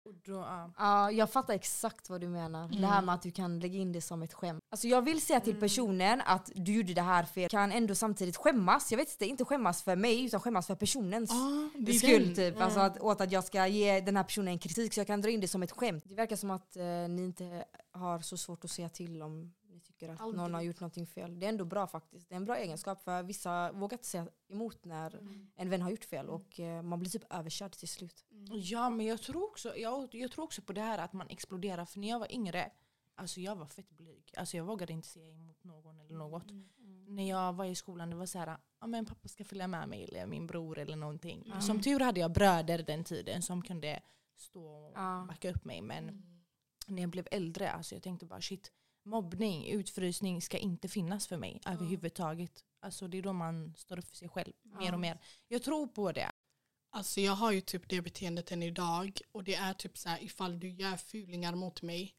då, 0.25 0.31
ja. 0.33 0.71
Ja, 0.77 1.11
jag 1.11 1.29
fattar 1.31 1.53
exakt 1.53 2.09
vad 2.09 2.21
du 2.21 2.27
menar. 2.27 2.67
Det 2.67 2.87
här 2.87 3.01
med 3.01 3.15
att 3.15 3.21
du 3.21 3.31
kan 3.31 3.59
lägga 3.59 3.79
in 3.79 3.91
det 3.91 4.01
som 4.01 4.23
ett 4.23 4.33
skämt. 4.33 4.63
Alltså 4.69 4.87
jag 4.87 5.01
vill 5.01 5.21
säga 5.21 5.37
Mm. 5.37 5.45
till 5.45 5.59
personen 5.59 6.21
att 6.25 6.51
du 6.55 6.73
gjorde 6.73 6.93
det 6.93 7.01
här 7.01 7.23
fel. 7.23 7.49
Kan 7.49 7.71
ändå 7.71 7.95
samtidigt 7.95 8.37
skämmas. 8.37 8.91
Jag 8.91 8.97
vet 8.97 9.11
inte, 9.11 9.25
inte 9.25 9.45
skämmas 9.45 9.83
för 9.83 9.95
mig 9.95 10.25
utan 10.25 10.39
skämmas 10.39 10.67
för 10.67 10.75
personens 10.75 11.29
Ja, 11.31 11.69
det 11.79 11.93
skull. 11.93 12.35
Typ. 12.35 12.61
Alltså 12.61 12.79
att, 12.79 12.99
åt 12.99 13.21
att 13.21 13.31
jag 13.31 13.43
ska 13.43 13.67
ge 13.67 14.01
den 14.01 14.17
här 14.17 14.23
personen 14.23 14.59
kritik 14.59 14.93
så 14.93 14.99
jag 14.99 15.07
kan 15.07 15.21
dra 15.21 15.29
in 15.29 15.41
det 15.41 15.47
som 15.47 15.63
ett 15.63 15.71
skämt. 15.71 16.03
Det 16.07 16.15
verkar 16.15 16.35
som 16.35 16.51
att 16.51 16.75
eh, 16.77 16.83
ni 17.09 17.23
inte 17.23 17.65
har 17.91 18.19
så 18.19 18.37
svårt 18.37 18.65
att 18.65 18.71
säga 18.71 18.89
till 18.89 19.21
om 19.21 19.53
tycker 19.83 20.09
att 20.09 20.21
Aldrig. 20.21 20.37
någon 20.41 20.53
har 20.53 20.61
gjort 20.61 20.79
någonting 20.79 21.07
fel. 21.07 21.39
Det 21.39 21.45
är 21.45 21.49
ändå 21.49 21.65
bra 21.65 21.87
faktiskt. 21.87 22.29
Det 22.29 22.35
är 22.35 22.37
en 22.37 22.45
bra 22.45 22.57
egenskap 22.57 23.03
för 23.03 23.23
vissa 23.23 23.71
vågar 23.71 23.97
inte 23.97 24.07
säga 24.07 24.27
emot 24.49 24.85
när 24.85 25.15
Mm. 25.15 25.51
en 25.55 25.69
vän 25.69 25.81
har 25.81 25.89
gjort 25.89 26.05
fel 26.05 26.29
och 26.29 26.59
eh, 26.59 26.81
man 26.81 26.99
blir 26.99 27.09
typ 27.09 27.23
överkörd 27.33 27.71
till 27.71 27.87
slut. 27.87 28.25
Ja 28.53 28.89
men 28.89 29.05
jag 29.05 29.21
tror, 29.21 29.43
också, 29.43 29.77
jag, 29.77 30.15
jag 30.15 30.31
tror 30.31 30.43
också 30.45 30.61
på 30.61 30.73
det 30.73 30.81
här 30.81 30.97
att 30.97 31.13
man 31.13 31.27
exploderar. 31.29 31.85
För 31.85 31.99
när 31.99 32.09
jag 32.09 32.19
var 32.19 32.31
yngre, 32.31 32.71
alltså 33.15 33.39
jag 33.39 33.55
var 33.55 33.65
fett 33.65 33.89
blyg. 33.89 34.33
Alltså 34.37 34.57
jag 34.57 34.63
vågade 34.63 34.93
inte 34.93 35.07
säga 35.07 35.29
emot 35.31 35.63
någon 35.63 35.99
eller 35.99 36.15
något. 36.15 36.45
När 37.07 37.29
jag 37.29 37.53
var 37.53 37.65
i 37.65 37.75
skolan 37.75 38.09
det 38.09 38.15
var 38.15 38.25
så 38.25 38.39
här, 38.39 38.57
ja 38.79 38.87
men 38.87 39.05
pappa 39.05 39.27
ska 39.27 39.43
följa 39.45 39.67
med 39.67 39.89
mig 39.89 40.03
eller 40.03 40.25
min 40.25 40.47
bror 40.47 40.79
eller 40.79 40.95
någonting. 40.95 41.43
Mm. 41.45 41.61
Som 41.61 41.81
tur 41.81 41.99
hade 41.99 42.19
jag 42.19 42.31
bröder 42.31 42.83
den 42.83 43.03
tiden 43.03 43.41
som 43.41 43.61
kunde 43.61 44.01
stå 44.37 44.65
och 44.65 45.27
backa 45.27 45.51
upp 45.51 45.65
mig. 45.65 45.81
Men 45.81 46.23
när 46.87 47.01
jag 47.01 47.09
blev 47.11 47.27
äldre, 47.31 47.71
alltså 47.71 47.95
jag 47.95 48.03
tänkte 48.03 48.25
bara 48.25 48.41
shit, 48.41 48.71
mobbning, 49.03 49.67
utfrysning 49.67 50.41
ska 50.41 50.57
inte 50.57 50.87
finnas 50.87 51.27
för 51.27 51.37
mig 51.37 51.61
överhuvudtaget. 51.65 52.63
Alltså 52.79 53.07
det 53.07 53.17
är 53.17 53.21
då 53.21 53.33
man 53.33 53.73
står 53.77 53.99
upp 53.99 54.09
för 54.09 54.15
sig 54.15 54.29
själv 54.29 54.53
mer 54.63 54.93
och 54.93 54.99
mer. 54.99 55.19
Jag 55.47 55.63
tror 55.63 55.87
på 55.87 56.11
det. 56.11 56.31
Alltså 56.89 57.21
jag 57.21 57.33
har 57.33 57.51
ju 57.51 57.61
typ 57.61 57.89
det 57.89 58.01
beteendet 58.01 58.51
än 58.51 58.63
idag 58.63 59.19
och 59.31 59.43
det 59.43 59.55
är 59.55 59.73
typ 59.73 59.97
så 59.97 60.09
här 60.09 60.23
ifall 60.23 60.59
du 60.59 60.69
gör 60.69 60.97
fulingar 60.97 61.55
mot 61.55 61.81
mig 61.81 62.15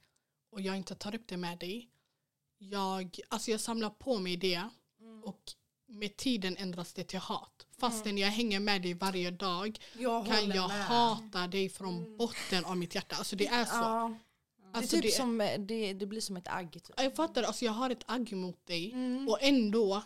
och 0.51 0.61
jag 0.61 0.77
inte 0.77 0.95
tar 0.95 1.15
upp 1.15 1.29
det 1.29 1.37
med 1.37 1.59
dig. 1.59 1.89
Jag, 2.59 3.19
alltså 3.29 3.51
jag 3.51 3.61
samlar 3.61 3.91
på 3.91 4.19
mig 4.19 4.37
det 4.37 4.69
och 5.25 5.53
med 5.87 6.17
tiden 6.17 6.57
ändras 6.57 6.93
det 6.93 7.05
till 7.05 7.19
hat. 7.19 7.67
Fastän 7.79 8.19
jag 8.19 8.29
hänger 8.29 8.61
med 8.61 8.83
dig 8.83 8.95
varje 8.95 9.31
dag 9.31 9.79
Jag 9.99 10.27
kan 10.27 10.51
jag 10.51 10.69
hata 10.69 11.47
dig 11.47 11.69
från 11.69 12.17
botten 12.17 12.65
av 12.65 12.77
mitt 12.77 12.95
hjärta. 12.95 13.17
Alltså 13.17 13.37
det 13.37 13.47
är 13.47 13.65
så. 13.65 13.75
Ja, 13.75 14.15
det, 14.73 14.79
Alltså 14.79 14.97
typ 14.97 15.03
det, 15.03 15.11
som, 15.11 15.39
det, 15.59 15.93
det 15.93 16.07
blir 16.07 16.21
som 16.21 16.37
ett 16.37 16.49
agg. 16.49 16.73
Typ. 16.73 16.95
jag 16.97 17.15
fattar, 17.17 17.43
alltså 17.43 17.65
jag 17.65 17.73
har 17.73 17.91
ett 17.91 18.05
agg 18.07 18.33
mot 18.33 18.67
dig 18.67 18.93
Mm. 18.93 19.29
och 19.29 19.39
ändå 19.43 20.03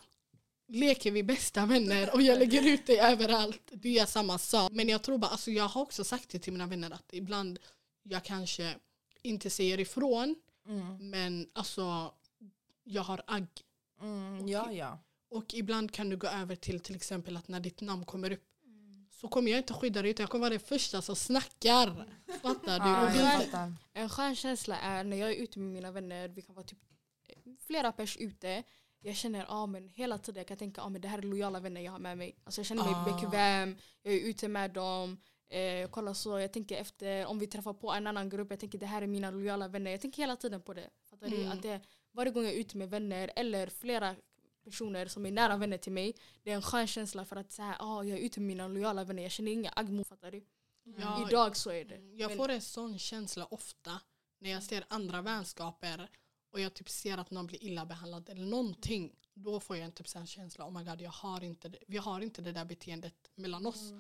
leker 0.68 1.10
vi 1.10 1.22
bästa 1.22 1.66
vänner 1.66 2.14
och 2.14 2.22
jag 2.22 2.38
lägger 2.38 2.66
ut 2.66 2.86
dig 2.86 2.98
överallt. 3.00 3.62
Du 3.72 3.88
gör 3.90 4.06
samma 4.06 4.38
sak. 4.38 4.72
Men 4.72 4.88
jag 4.88 5.02
tror 5.02 5.18
bara, 5.18 5.30
alltså 5.30 5.50
jag 5.50 5.68
har 5.68 5.82
också 5.82 6.04
sagt 6.04 6.28
det 6.28 6.38
till 6.38 6.52
mina 6.52 6.66
vänner 6.66 6.90
att 6.90 7.08
ibland 7.12 7.58
jag 8.02 8.24
kanske 8.24 8.74
inte 9.22 9.50
säger 9.50 9.80
ifrån 9.80 10.36
Mm. 10.68 11.10
men 11.10 11.48
alltså 11.52 12.12
jag 12.84 13.02
har 13.02 13.22
agg. 13.26 13.46
Mm, 14.00 14.48
ja, 14.48 14.72
ja. 14.72 14.98
Och 15.28 15.54
ibland 15.54 15.92
kan 15.92 16.08
du 16.08 16.16
gå 16.16 16.26
över 16.26 16.56
till 16.56 16.80
till 16.80 16.96
exempel 16.96 17.36
att 17.36 17.48
när 17.48 17.60
ditt 17.60 17.80
namn 17.80 18.04
kommer 18.04 18.32
upp 18.32 18.44
så 19.20 19.28
kommer 19.28 19.50
jag 19.50 19.58
inte 19.58 19.74
skydda 19.74 20.02
dig 20.02 20.10
utan 20.10 20.24
jag 20.24 20.30
kommer 20.30 20.40
vara 20.40 20.50
den 20.50 20.60
första 20.60 21.02
som 21.02 21.16
snackar. 21.16 22.06
Fattar 22.42 22.80
du? 22.80 23.18
Ja, 23.18 23.32
jag 23.32 23.42
fattar. 23.42 23.72
En 23.92 24.08
skön 24.08 24.36
känsla 24.36 24.78
är 24.78 25.04
när 25.04 25.16
jag 25.16 25.30
är 25.30 25.34
ute 25.36 25.58
med 25.58 25.68
mina 25.72 25.90
vänner, 25.90 26.28
vi 26.28 26.42
kan 26.42 26.54
vara 26.54 26.66
typ 26.66 26.78
eh, 27.28 27.52
flera 27.66 27.92
pers 27.92 28.16
ute. 28.16 28.62
Jag 29.00 29.16
känner 29.16 29.46
ah, 29.48 29.66
men 29.66 29.88
hela 29.88 30.18
tiden 30.18 30.40
jag 30.40 30.46
kan 30.48 30.56
tänka 30.56 30.82
ah, 30.82 30.88
men 30.88 31.00
det 31.00 31.08
här 31.08 31.18
är 31.18 31.22
lojala 31.22 31.60
vänner 31.60 31.80
jag 31.80 31.92
har 31.92 31.98
med 31.98 32.18
mig. 32.18 32.36
Alltså 32.44 32.58
jag 32.60 32.66
känner 32.66 32.84
mig 32.84 32.94
Ah. 32.94 33.04
bekväm, 33.04 33.76
jag 34.02 34.14
är 34.14 34.20
ute 34.20 34.48
med 34.48 34.70
dem. 34.70 35.20
Eh, 35.48 35.60
jag 35.60 35.90
kollar 35.90 36.14
så, 36.14 36.38
jag 36.38 36.52
tänker 36.52 36.76
efter 36.76 37.26
om 37.26 37.38
vi 37.38 37.46
träffar 37.46 37.72
på 37.72 37.92
en 37.92 38.06
annan 38.06 38.28
grupp, 38.28 38.50
jag 38.50 38.60
tänker 38.60 38.78
det 38.78 38.86
här 38.86 39.02
är 39.02 39.06
mina 39.06 39.30
lojala 39.30 39.68
vänner. 39.68 39.90
Jag 39.90 40.00
tänker 40.00 40.22
hela 40.22 40.36
tiden 40.36 40.62
på 40.62 40.74
det. 40.74 40.90
Fattar 41.10 41.28
du? 41.28 41.36
Mm. 41.36 41.52
Att 41.52 41.62
det, 41.62 41.80
varje 42.12 42.32
gång 42.32 42.44
jag 42.44 42.52
är 42.52 42.58
ute 42.58 42.76
med 42.76 42.90
vänner 42.90 43.30
eller 43.36 43.66
flera 43.66 44.14
personer 44.70 45.06
som 45.06 45.26
är 45.26 45.30
nära 45.30 45.56
vänner 45.56 45.78
till 45.78 45.92
mig, 45.92 46.14
det 46.42 46.50
är 46.50 46.54
en 46.54 46.62
skön 46.62 46.86
känsla 46.86 47.24
för 47.24 47.36
att 47.36 47.52
så 47.52 47.62
här, 47.62 47.76
ah, 47.80 48.02
jag 48.02 48.18
är 48.18 48.22
ute 48.22 48.40
med 48.40 48.46
mina 48.46 48.68
lojala 48.68 49.04
vänner, 49.04 49.22
jag 49.22 49.32
känner 49.32 49.52
inga 49.52 49.70
agg 49.76 49.90
mot, 49.90 50.08
fattar 50.08 50.30
du? 50.30 50.44
Ja, 50.98 51.26
Idag 51.28 51.56
så 51.56 51.70
är 51.70 51.84
det. 51.84 51.98
Jag 52.14 52.28
Men- 52.28 52.36
får 52.36 52.48
en 52.48 52.60
sån 52.60 52.98
känsla 52.98 53.44
ofta 53.50 54.00
när 54.38 54.50
jag 54.50 54.62
ser 54.62 54.84
andra 54.88 55.22
vänskaper 55.22 56.10
och 56.50 56.60
jag 56.60 56.74
typ 56.74 56.88
ser 56.88 57.18
att 57.18 57.30
någon 57.30 57.46
blir 57.46 57.64
illa 57.64 57.86
behandlad 57.86 58.28
eller 58.28 58.46
någonting. 58.46 59.14
Då 59.34 59.60
får 59.60 59.76
jag 59.76 59.84
en 59.84 59.92
typ 59.92 60.08
sån 60.08 60.26
känsla, 60.26 60.66
oh 60.66 60.72
my 60.78 60.84
god, 60.84 61.00
jag 61.00 61.10
har 61.10 61.44
inte 61.44 61.68
det. 61.68 61.78
vi 61.86 61.96
har 61.98 62.20
inte 62.20 62.42
det 62.42 62.52
där 62.52 62.64
beteendet 62.64 63.30
mellan 63.34 63.66
oss. 63.66 63.92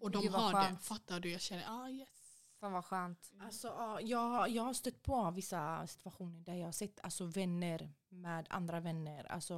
Och 0.00 0.10
de 0.10 0.22
Gud, 0.22 0.32
har 0.32 0.52
det. 0.52 0.66
skönt. 0.66 0.84
Fattar 0.84 1.20
du? 1.20 1.30
Jag 1.30 1.40
känner, 1.40 1.64
ah 1.68 1.88
yes. 1.88 2.08
Fan 2.60 2.72
vad 2.72 2.84
skönt. 2.84 3.32
Alltså, 3.40 3.68
ja, 3.68 4.00
jag, 4.00 4.48
jag 4.48 4.62
har 4.62 4.74
stött 4.74 5.02
på 5.02 5.30
vissa 5.30 5.86
situationer 5.86 6.40
där 6.40 6.54
jag 6.54 6.64
har 6.64 6.72
sett 6.72 7.00
alltså, 7.02 7.24
vänner 7.24 7.92
med 8.08 8.46
andra 8.50 8.80
vänner. 8.80 9.24
Alltså, 9.32 9.54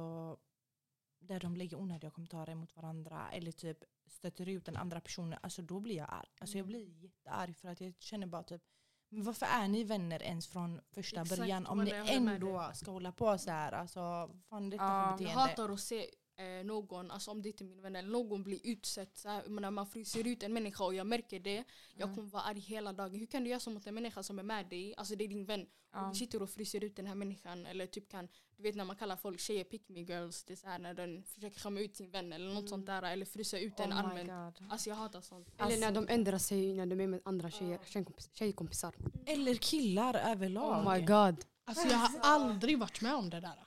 där 1.27 1.39
de 1.39 1.55
lägger 1.55 1.77
onödiga 1.77 2.11
kommentarer 2.11 2.55
mot 2.55 2.75
varandra 2.75 3.29
eller 3.31 3.51
typ 3.51 3.77
stöter 4.07 4.49
ut 4.49 4.65
den 4.65 4.77
andra 4.77 5.01
personen. 5.01 5.39
Alltså, 5.43 5.61
då 5.61 5.79
blir 5.79 5.95
jag 5.95 6.07
arg. 6.09 6.27
Alltså, 6.39 6.57
jag 6.57 6.67
blir 6.67 7.03
jättearg 7.03 7.57
för 7.57 7.69
att 7.69 7.81
jag 7.81 7.93
känner 7.99 8.27
bara 8.27 8.43
typ 8.43 8.61
men 9.09 9.23
varför 9.23 9.45
är 9.45 9.67
ni 9.67 9.83
vänner 9.83 10.23
ens 10.23 10.47
från 10.47 10.81
första 10.91 11.21
Exakt, 11.21 11.39
början 11.39 11.65
om 11.65 11.83
ni 11.83 11.91
ändå 11.91 12.71
ska 12.73 12.91
hålla 12.91 13.11
på 13.11 13.37
så 13.37 13.51
här? 13.51 13.71
Alltså, 13.71 14.29
fan 14.49 14.65
är 14.67 14.71
detta 14.71 14.83
Ja, 14.83 15.15
för 15.17 15.23
Jag 15.23 15.31
hatar 15.31 15.69
att 15.69 15.79
se 15.79 16.09
eh, 16.37 16.65
någon, 16.65 17.11
alltså 17.11 17.31
om 17.31 17.41
det 17.41 17.49
inte 17.49 17.63
är 17.63 17.65
min 17.65 17.81
vän, 17.81 17.95
eller 17.95 18.09
någon 18.09 18.43
blir 18.43 18.59
utsatt. 18.63 19.17
Så 19.17 19.29
här, 19.29 19.49
när 19.49 19.71
man 19.71 19.87
fryser 19.87 20.27
ut 20.27 20.43
en 20.43 20.53
människa 20.53 20.83
och 20.83 20.95
jag 20.95 21.07
märker 21.07 21.39
det, 21.39 21.63
jag 21.95 22.15
kommer 22.15 22.29
vara 22.29 22.43
arg 22.43 22.59
hela 22.59 22.93
dagen. 22.93 23.19
Hur 23.19 23.25
kan 23.25 23.43
du 23.43 23.49
göra 23.49 23.59
så 23.59 23.69
mot 23.69 23.87
en 23.87 23.95
människa 23.95 24.23
som 24.23 24.39
är 24.39 24.43
med 24.43 24.69
dig? 24.69 24.93
Alltså 24.97 25.15
det 25.15 25.23
är 25.23 25.27
din 25.27 25.45
vän. 25.45 25.67
Ja. 25.91 26.01
Och 26.01 26.09
du 26.13 26.19
sitter 26.19 26.41
och 26.41 26.49
fryser 26.49 26.83
ut 26.83 26.95
den 26.95 27.07
här 27.07 27.15
människan. 27.15 27.65
Eller 27.65 27.85
typ 27.87 28.09
kan, 28.09 28.27
du 28.55 28.63
vet 28.63 28.75
när 28.75 28.85
man 28.85 28.95
kallar 28.95 29.15
folk 29.15 29.39
tjejer 29.39 29.63
pick 29.63 29.89
me 29.89 29.99
girls. 29.99 30.43
Det 30.43 30.53
är 30.53 30.55
så 30.55 30.67
här 30.67 30.79
när 30.79 30.93
den 30.93 31.23
försöker 31.23 31.59
skämma 31.59 31.79
ut 31.79 31.95
sin 31.95 32.11
vän 32.11 32.33
eller 32.33 32.53
något 32.53 32.69
sånt 32.69 32.85
där. 32.85 33.03
Eller 33.03 33.25
frysa 33.25 33.59
ut 33.59 33.77
den 33.77 33.91
Oh 33.91 33.99
allmänt. 33.99 34.57
Alltså 34.69 34.89
jag 34.89 34.95
hatar 34.95 35.21
sånt. 35.21 35.47
Eller 35.57 35.77
när 35.77 35.91
de 35.91 36.07
ändrar 36.09 36.37
sig 36.37 36.73
när 36.73 36.85
de 36.85 37.01
är 37.01 37.07
med 37.07 37.21
andra 37.25 37.51
tjejer, 37.51 37.79
tjejkompis, 37.85 38.29
tjejkompisar. 38.33 38.95
Eller 39.25 39.55
killar 39.55 40.13
överlag. 40.13 40.87
Oh 40.87 40.93
my 40.93 41.01
god. 41.05 41.45
Alltså 41.65 41.87
jag 41.87 41.97
har 41.97 42.19
aldrig 42.21 42.79
varit 42.79 43.01
med 43.01 43.15
om 43.15 43.29
det 43.29 43.39
där. 43.39 43.66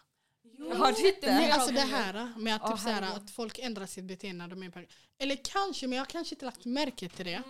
Har 0.60 0.92
du 0.92 1.08
inte? 1.08 1.34
Nej, 1.34 1.50
alltså 1.50 1.72
det 1.72 1.80
här 1.80 2.32
med 2.36 2.56
att, 2.56 2.70
typ 2.70 2.78
så 2.78 2.88
här, 2.88 3.02
herregud. 3.02 3.22
att 3.22 3.30
folk 3.30 3.58
ändrar 3.58 3.86
sitt 3.86 4.04
beteende 4.04 4.46
när 4.46 4.56
de 4.56 4.62
är 4.62 4.86
Eller 5.18 5.36
kanske, 5.44 5.86
men 5.86 5.96
jag 5.96 6.00
har 6.04 6.10
kanske 6.10 6.34
inte 6.34 6.44
lagt 6.44 6.64
märke 6.64 7.08
till 7.08 7.24
det. 7.24 7.42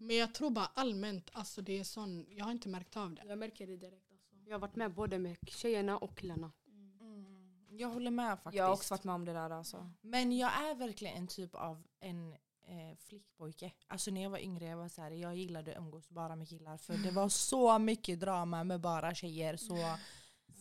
Men 0.00 0.16
jag 0.16 0.34
tror 0.34 0.50
bara 0.50 0.70
allmänt, 0.74 1.30
alltså 1.32 1.62
det 1.62 1.78
är 1.78 1.84
sån, 1.84 2.26
jag 2.30 2.44
har 2.44 2.52
inte 2.52 2.68
märkt 2.68 2.96
av 2.96 3.14
det. 3.14 3.22
Jag 3.28 3.38
märker 3.38 3.66
det 3.66 3.76
direkt. 3.76 4.12
Alltså. 4.12 4.36
Jag 4.46 4.54
har 4.54 4.60
varit 4.60 4.76
med 4.76 4.94
både 4.94 5.18
med 5.18 5.36
tjejerna 5.46 5.98
och 5.98 6.18
killarna. 6.18 6.52
Mm, 6.68 7.66
jag 7.68 7.88
håller 7.88 8.10
med 8.10 8.38
faktiskt. 8.38 8.54
Jag 8.54 8.64
har 8.64 8.72
också 8.72 8.94
varit 8.94 9.04
med 9.04 9.14
om 9.14 9.24
det 9.24 9.32
där 9.32 9.50
alltså. 9.50 9.90
Men 10.00 10.36
jag 10.36 10.52
är 10.52 10.74
verkligen 10.74 11.16
en 11.16 11.26
typ 11.26 11.54
av 11.54 11.82
en 12.00 12.32
eh, 12.66 12.96
flickpojke. 12.98 13.72
Alltså 13.86 14.10
när 14.10 14.22
jag 14.22 14.30
var 14.30 14.38
yngre 14.38 14.64
jag 14.64 14.76
var 14.76 14.88
så 14.88 15.02
här, 15.02 15.10
jag 15.10 15.36
gillade 15.36 15.70
att 15.70 15.78
umgås 15.78 16.08
bara 16.08 16.36
med 16.36 16.48
killar 16.48 16.76
för 16.76 16.94
det 16.94 17.10
var 17.10 17.28
så 17.28 17.78
mycket 17.78 18.20
drama 18.20 18.64
med 18.64 18.80
bara 18.80 19.14
tjejer 19.14 19.56
så 19.56 19.76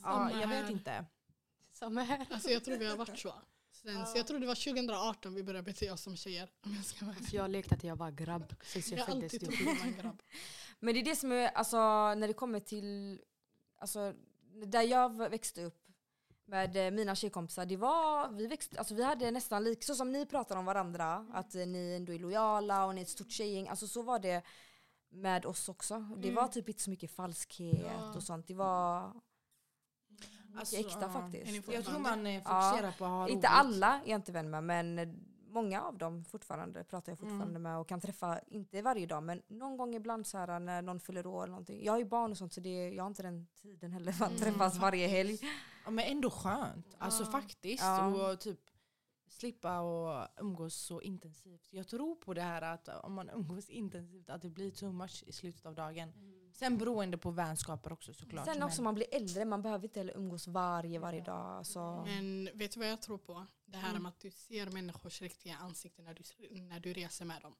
ja, 0.03 0.31
jag 0.41 0.47
vet 0.47 0.69
inte. 0.69 1.05
Samma 1.79 2.03
här. 2.03 2.25
Alltså 2.31 2.49
jag 2.49 2.63
tror 2.63 2.77
vi 2.77 2.85
har 2.85 2.97
varit 2.97 3.19
så. 3.19 3.33
Sen, 3.71 4.05
så 4.05 4.17
jag 4.17 4.27
tror 4.27 4.39
det 4.39 4.47
var 4.47 4.55
2018 4.73 5.33
vi 5.35 5.43
började 5.43 5.63
bete 5.65 5.91
oss 5.91 6.01
som 6.01 6.15
tjejer. 6.17 6.49
Om 6.65 6.75
jag 6.75 6.85
ska 6.85 7.05
vara 7.05 7.15
jag 7.31 7.49
lekte 7.51 7.75
att 7.75 7.83
jag 7.83 7.95
var 7.95 8.11
grabb 8.11 8.59
tills 8.59 8.91
Jag 8.91 8.99
jag 8.99 9.05
har 9.05 9.13
föddes. 9.13 9.33
alltid 9.33 9.41
trott 9.49 9.59
att 9.59 9.65
jag 9.65 9.75
var 9.75 9.85
en 9.85 9.95
grabb. 10.01 10.21
Men 10.79 10.93
det 10.93 10.99
är 10.99 11.05
det 11.05 11.15
som 11.15 11.31
är, 11.31 11.47
alltså 11.47 11.77
när 12.15 12.27
det 12.27 12.33
kommer 12.33 12.59
till, 12.59 13.21
alltså 13.77 14.13
där 14.65 14.81
jag 14.81 15.29
växte 15.29 15.63
upp 15.63 15.81
med 16.45 16.77
eh, 16.87 16.91
mina 16.91 17.15
tjejkompisar, 17.15 17.65
det 17.65 17.77
var, 17.77 18.29
vi 18.31 18.47
växte, 18.47 18.79
alltså 18.79 18.95
vi 18.95 19.03
hade 19.03 19.31
nästan 19.31 19.63
lik, 19.63 19.83
så 19.83 19.95
som 19.95 20.11
ni 20.11 20.25
pratar 20.25 20.55
om 20.55 20.65
varandra, 20.65 21.27
att 21.33 21.55
eh, 21.55 21.65
ni 21.67 21.93
ändå 21.95 22.13
är 22.13 22.19
lojala 22.19 22.85
och 22.85 22.95
ni 22.95 23.01
är 23.01 23.05
ett 23.05 23.09
stort 23.09 23.31
tjejgäng, 23.31 23.67
alltså 23.67 23.87
så 23.87 24.01
var 24.01 24.19
det 24.19 24.41
med 25.09 25.45
oss 25.45 25.69
också. 25.69 25.99
Det 26.17 26.31
var 26.31 26.47
typ 26.47 26.69
inte 26.69 26.81
så 26.83 26.89
mycket 26.89 27.11
falskhet 27.11 27.79
Ja. 27.99 28.13
och 28.15 28.23
sånt, 28.23 28.47
det 28.47 28.53
var 28.53 29.13
Alltså, 30.59 30.75
äkta 30.75 30.97
ja. 31.01 31.09
faktiskt. 31.09 31.67
Jag 31.73 31.85
tror 31.85 31.99
man 31.99 32.27
eh, 32.27 32.37
fokuserar 32.43 32.91
på 32.97 33.05
att 33.05 33.11
ha 33.11 33.27
Inte 33.29 33.47
roligt. 33.47 33.59
alla 33.59 33.87
är 34.05 34.09
jag 34.09 34.17
inte 34.17 34.31
vän 34.31 34.49
med 34.49 34.63
men 34.63 34.99
eh, 34.99 35.07
många 35.49 35.81
av 35.81 35.97
dem 35.97 36.25
fortfarande 36.25 36.83
pratar 36.83 37.11
jag 37.11 37.19
fortfarande 37.19 37.45
Mm. 37.49 37.61
med 37.61 37.77
och 37.77 37.87
kan 37.87 38.01
träffa, 38.01 38.39
inte 38.47 38.81
varje 38.81 39.05
dag 39.05 39.23
men 39.23 39.41
någon 39.47 39.77
gång 39.77 39.95
ibland 39.95 40.27
så 40.27 40.37
här 40.37 40.59
när 40.59 40.81
någon 40.81 40.99
fyller 40.99 41.25
år 41.27 41.43
eller 41.43 41.51
någonting. 41.51 41.83
Jag 41.85 41.93
har 41.93 41.99
ju 41.99 42.05
barn 42.05 42.31
och 42.31 42.37
sånt 42.37 42.53
så 42.53 42.61
det, 42.61 42.89
jag 42.89 43.03
har 43.03 43.07
inte 43.07 43.23
den 43.23 43.47
tiden 43.61 43.91
heller 43.91 44.11
för 44.11 44.25
att 44.25 44.31
Mm, 44.31 44.41
träffas 44.43 44.77
varje 44.77 45.07
helg. 45.07 45.39
Ja, 45.85 45.91
men 45.91 46.05
ändå 46.05 46.29
skönt. 46.29 46.95
Alltså 46.97 47.23
Ja. 47.23 47.31
faktiskt. 47.31 47.83
Ja. 47.83 48.05
Och 48.31 48.39
typ 48.39 48.59
slippa 49.35 49.79
och 49.79 50.27
umgås 50.41 50.75
så 50.75 51.01
intensivt. 51.01 51.67
Jag 51.71 51.87
tror 51.87 52.15
på 52.15 52.33
det 52.33 52.41
här 52.41 52.61
att 52.61 52.87
om 53.03 53.13
man 53.13 53.29
umgås 53.29 53.69
intensivt 53.69 54.29
att 54.29 54.41
det 54.41 54.49
blir 54.49 54.71
too 54.71 54.91
much 54.91 55.23
i 55.27 55.31
slutet 55.31 55.65
av 55.65 55.75
dagen. 55.75 56.13
Sen 56.53 56.77
beroende 56.77 57.17
på 57.17 57.31
vänskaper 57.31 57.93
också 57.93 58.13
såklart. 58.13 58.45
Sen 58.45 58.63
också 58.63 58.81
men- 58.81 58.83
man 58.83 58.95
blir 58.95 59.07
äldre, 59.15 59.45
man 59.45 59.61
behöver 59.61 59.83
inte 59.85 59.99
heller 59.99 60.17
umgås 60.17 60.47
varje, 60.47 60.99
varje 60.99 61.21
dag. 61.21 61.65
Så. 61.67 62.03
Men 62.05 62.49
vet 62.53 62.71
du 62.71 62.79
vad 62.79 62.89
jag 62.89 63.01
tror 63.01 63.17
på? 63.17 63.45
Det 63.65 63.77
här 63.77 63.89
Mm. 63.89 64.03
med 64.03 64.09
att 64.09 64.19
du 64.19 64.31
ser 64.31 64.65
människors 64.69 65.21
riktiga 65.21 65.55
ansikten 65.57 66.05
när 66.05 66.13
du, 66.13 66.23
när 66.61 66.79
du 66.79 66.93
reser 66.93 67.25
med 67.25 67.41
dem. 67.41 67.55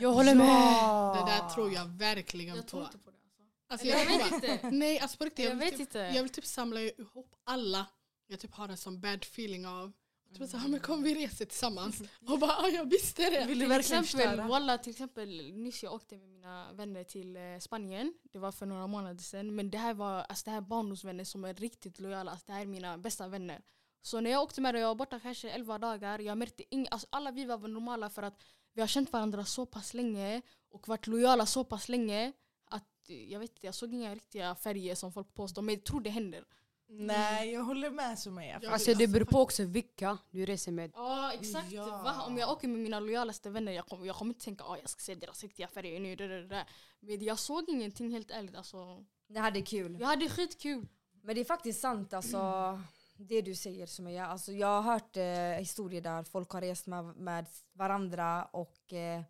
Jag 0.00 0.12
håller 0.12 0.34
med. 0.34 0.46
Ja. 0.46 1.16
Det 1.26 1.32
där 1.32 1.48
tror 1.48 1.72
jag 1.72 1.86
verkligen 1.86 2.56
Jag 2.56 2.66
tror 2.68 2.80
på. 2.80 2.86
inte 2.86 2.98
på 2.98 3.10
det. 3.10 3.16
Alltså. 3.16 3.26
Alltså, 3.68 3.86
jag, 3.86 4.00
jag 4.00 4.28
tror 4.30 4.40
vet 4.40 4.50
inte. 4.52 4.70
Nej, 4.70 4.98
alltså 4.98 5.18
på 5.18 5.24
riktigt. 5.24 5.44
Jag 5.44 5.50
vill 5.50 5.58
vet 5.60 5.70
typ, 5.70 5.80
inte. 5.80 5.98
Jag 5.98 6.22
vill 6.22 6.32
typ 6.32 6.44
samla 6.46 6.80
ihop 6.80 7.34
alla 7.44 7.86
jag 8.26 8.40
typ 8.40 8.54
har 8.54 8.68
en 8.68 8.76
sån 8.76 9.00
bad 9.00 9.22
feeling 9.22 9.66
av. 9.66 9.92
Typ 10.34 10.50
så 10.50 10.56
här, 10.56 10.68
men 10.68 10.80
kom 10.80 11.02
vi 11.02 11.14
reser 11.14 11.44
tillsammans. 11.44 12.00
Och 12.28 12.38
bara, 12.38 12.50
ja 12.62 12.68
jag 12.68 12.90
visste 12.90 13.30
det. 13.30 13.44
Vill 13.46 13.58
du 13.58 13.64
Till 13.64 13.68
verkligen 13.68 14.02
exempel, 14.04 14.28
förstöra? 14.28 14.48
walla, 14.48 14.78
till 14.78 14.90
exempel 14.90 15.52
nyss 15.54 15.82
jag 15.82 15.92
åkte 15.92 16.16
med 16.16 16.28
mina 16.28 16.72
vänner 16.72 17.04
till 17.04 17.36
eh, 17.36 17.42
Spanien. 17.60 18.14
Det 18.32 18.38
var 18.38 18.52
för 18.52 18.66
några 18.66 18.86
månader 18.86 19.22
sedan. 19.22 19.54
Men 19.54 19.70
det 19.70 19.78
här 19.78 19.94
var 19.94 20.14
alltså, 20.28 20.44
det 20.44 20.50
här 20.50 20.58
är 20.58 20.62
barndomsvänner 20.62 21.24
som 21.24 21.44
är 21.44 21.54
riktigt 21.54 22.00
lojala. 22.00 22.30
Alltså, 22.30 22.46
det 22.46 22.52
här 22.52 22.60
är 22.60 22.66
mina 22.66 22.98
bästa 22.98 23.28
vänner. 23.28 23.62
Så 24.02 24.20
när 24.20 24.30
jag 24.30 24.42
åkte 24.42 24.60
med 24.60 24.74
dem, 24.74 24.80
jag 24.80 24.88
var 24.88 24.94
borta 24.94 25.20
kanske 25.20 25.50
11 25.50 25.78
dagar. 25.78 26.18
Jag 26.18 26.38
märkte 26.38 26.74
ing, 26.74 26.86
alltså, 26.90 27.06
alla 27.10 27.30
vi 27.30 27.44
var 27.44 27.58
normala 27.58 28.10
för 28.10 28.22
att 28.22 28.42
vi 28.74 28.80
har 28.80 28.88
känt 28.88 29.12
varandra 29.12 29.44
så 29.44 29.66
pass 29.66 29.94
länge 29.94 30.42
och 30.70 30.88
varit 30.88 31.06
lojala 31.06 31.46
så 31.46 31.64
pass 31.64 31.88
länge 31.88 32.32
att 32.64 33.10
eh, 33.10 33.32
jag 33.32 33.40
vet 33.40 33.50
inte, 33.50 33.66
jag 33.66 33.74
såg 33.74 33.94
inga 33.94 34.14
riktiga 34.14 34.54
färger 34.54 34.94
som 34.94 35.12
folk 35.12 35.34
påstår. 35.34 35.62
Men 35.62 35.74
jag 35.74 35.84
tror 35.84 36.00
det 36.00 36.10
händer. 36.10 36.44
Nej, 36.92 37.52
jag 37.52 37.64
håller 37.64 37.90
med 37.90 38.18
Sumaya. 38.18 38.60
Ja. 38.62 38.70
Alltså 38.70 38.94
det 38.94 39.08
beror 39.08 39.24
på 39.24 39.40
också 39.40 39.64
vilka 39.64 40.18
du 40.30 40.46
reser 40.46 40.72
med. 40.72 40.90
Ja 40.94 41.32
exakt. 41.32 41.72
Ja. 41.72 41.86
Va? 41.86 42.24
Om 42.26 42.38
jag 42.38 42.50
åker 42.50 42.68
med 42.68 42.78
mina 42.78 43.00
lojalaste 43.00 43.50
vänner 43.50 43.72
jag 43.72 43.86
kommer, 43.86 44.06
jag 44.06 44.16
kommer 44.16 44.34
inte 44.34 44.44
tänka 44.44 44.64
att 44.64 44.78
jag 44.80 44.90
ska 44.90 45.00
se 45.00 45.14
deras 45.14 45.42
riktiga 45.42 45.68
färger 45.68 46.00
nu. 46.00 46.16
Det, 46.16 46.28
det, 46.28 46.46
det. 46.48 46.66
Men 47.00 47.24
jag 47.24 47.38
såg 47.38 47.68
ingenting 47.68 48.10
helt 48.10 48.30
ärligt. 48.30 48.56
Alltså, 48.56 49.04
Ni 49.28 49.38
hade 49.38 49.62
kul. 49.62 49.96
jag 50.00 50.06
hade 50.06 50.28
skitkul. 50.28 50.86
Men 51.22 51.34
det 51.34 51.40
är 51.40 51.44
faktiskt 51.44 51.80
sant 51.80 52.12
alltså, 52.12 52.80
det 53.16 53.42
du 53.42 53.54
säger 53.54 53.86
Sumaya. 53.86 54.26
Alltså, 54.26 54.52
jag 54.52 54.82
har 54.82 54.92
hört 54.92 55.16
eh, 55.16 55.58
historier 55.58 56.00
där 56.00 56.22
folk 56.22 56.50
har 56.50 56.60
rest 56.60 56.86
med, 56.86 57.04
med 57.16 57.46
varandra 57.72 58.44
och, 58.44 58.92
eh, 58.92 59.22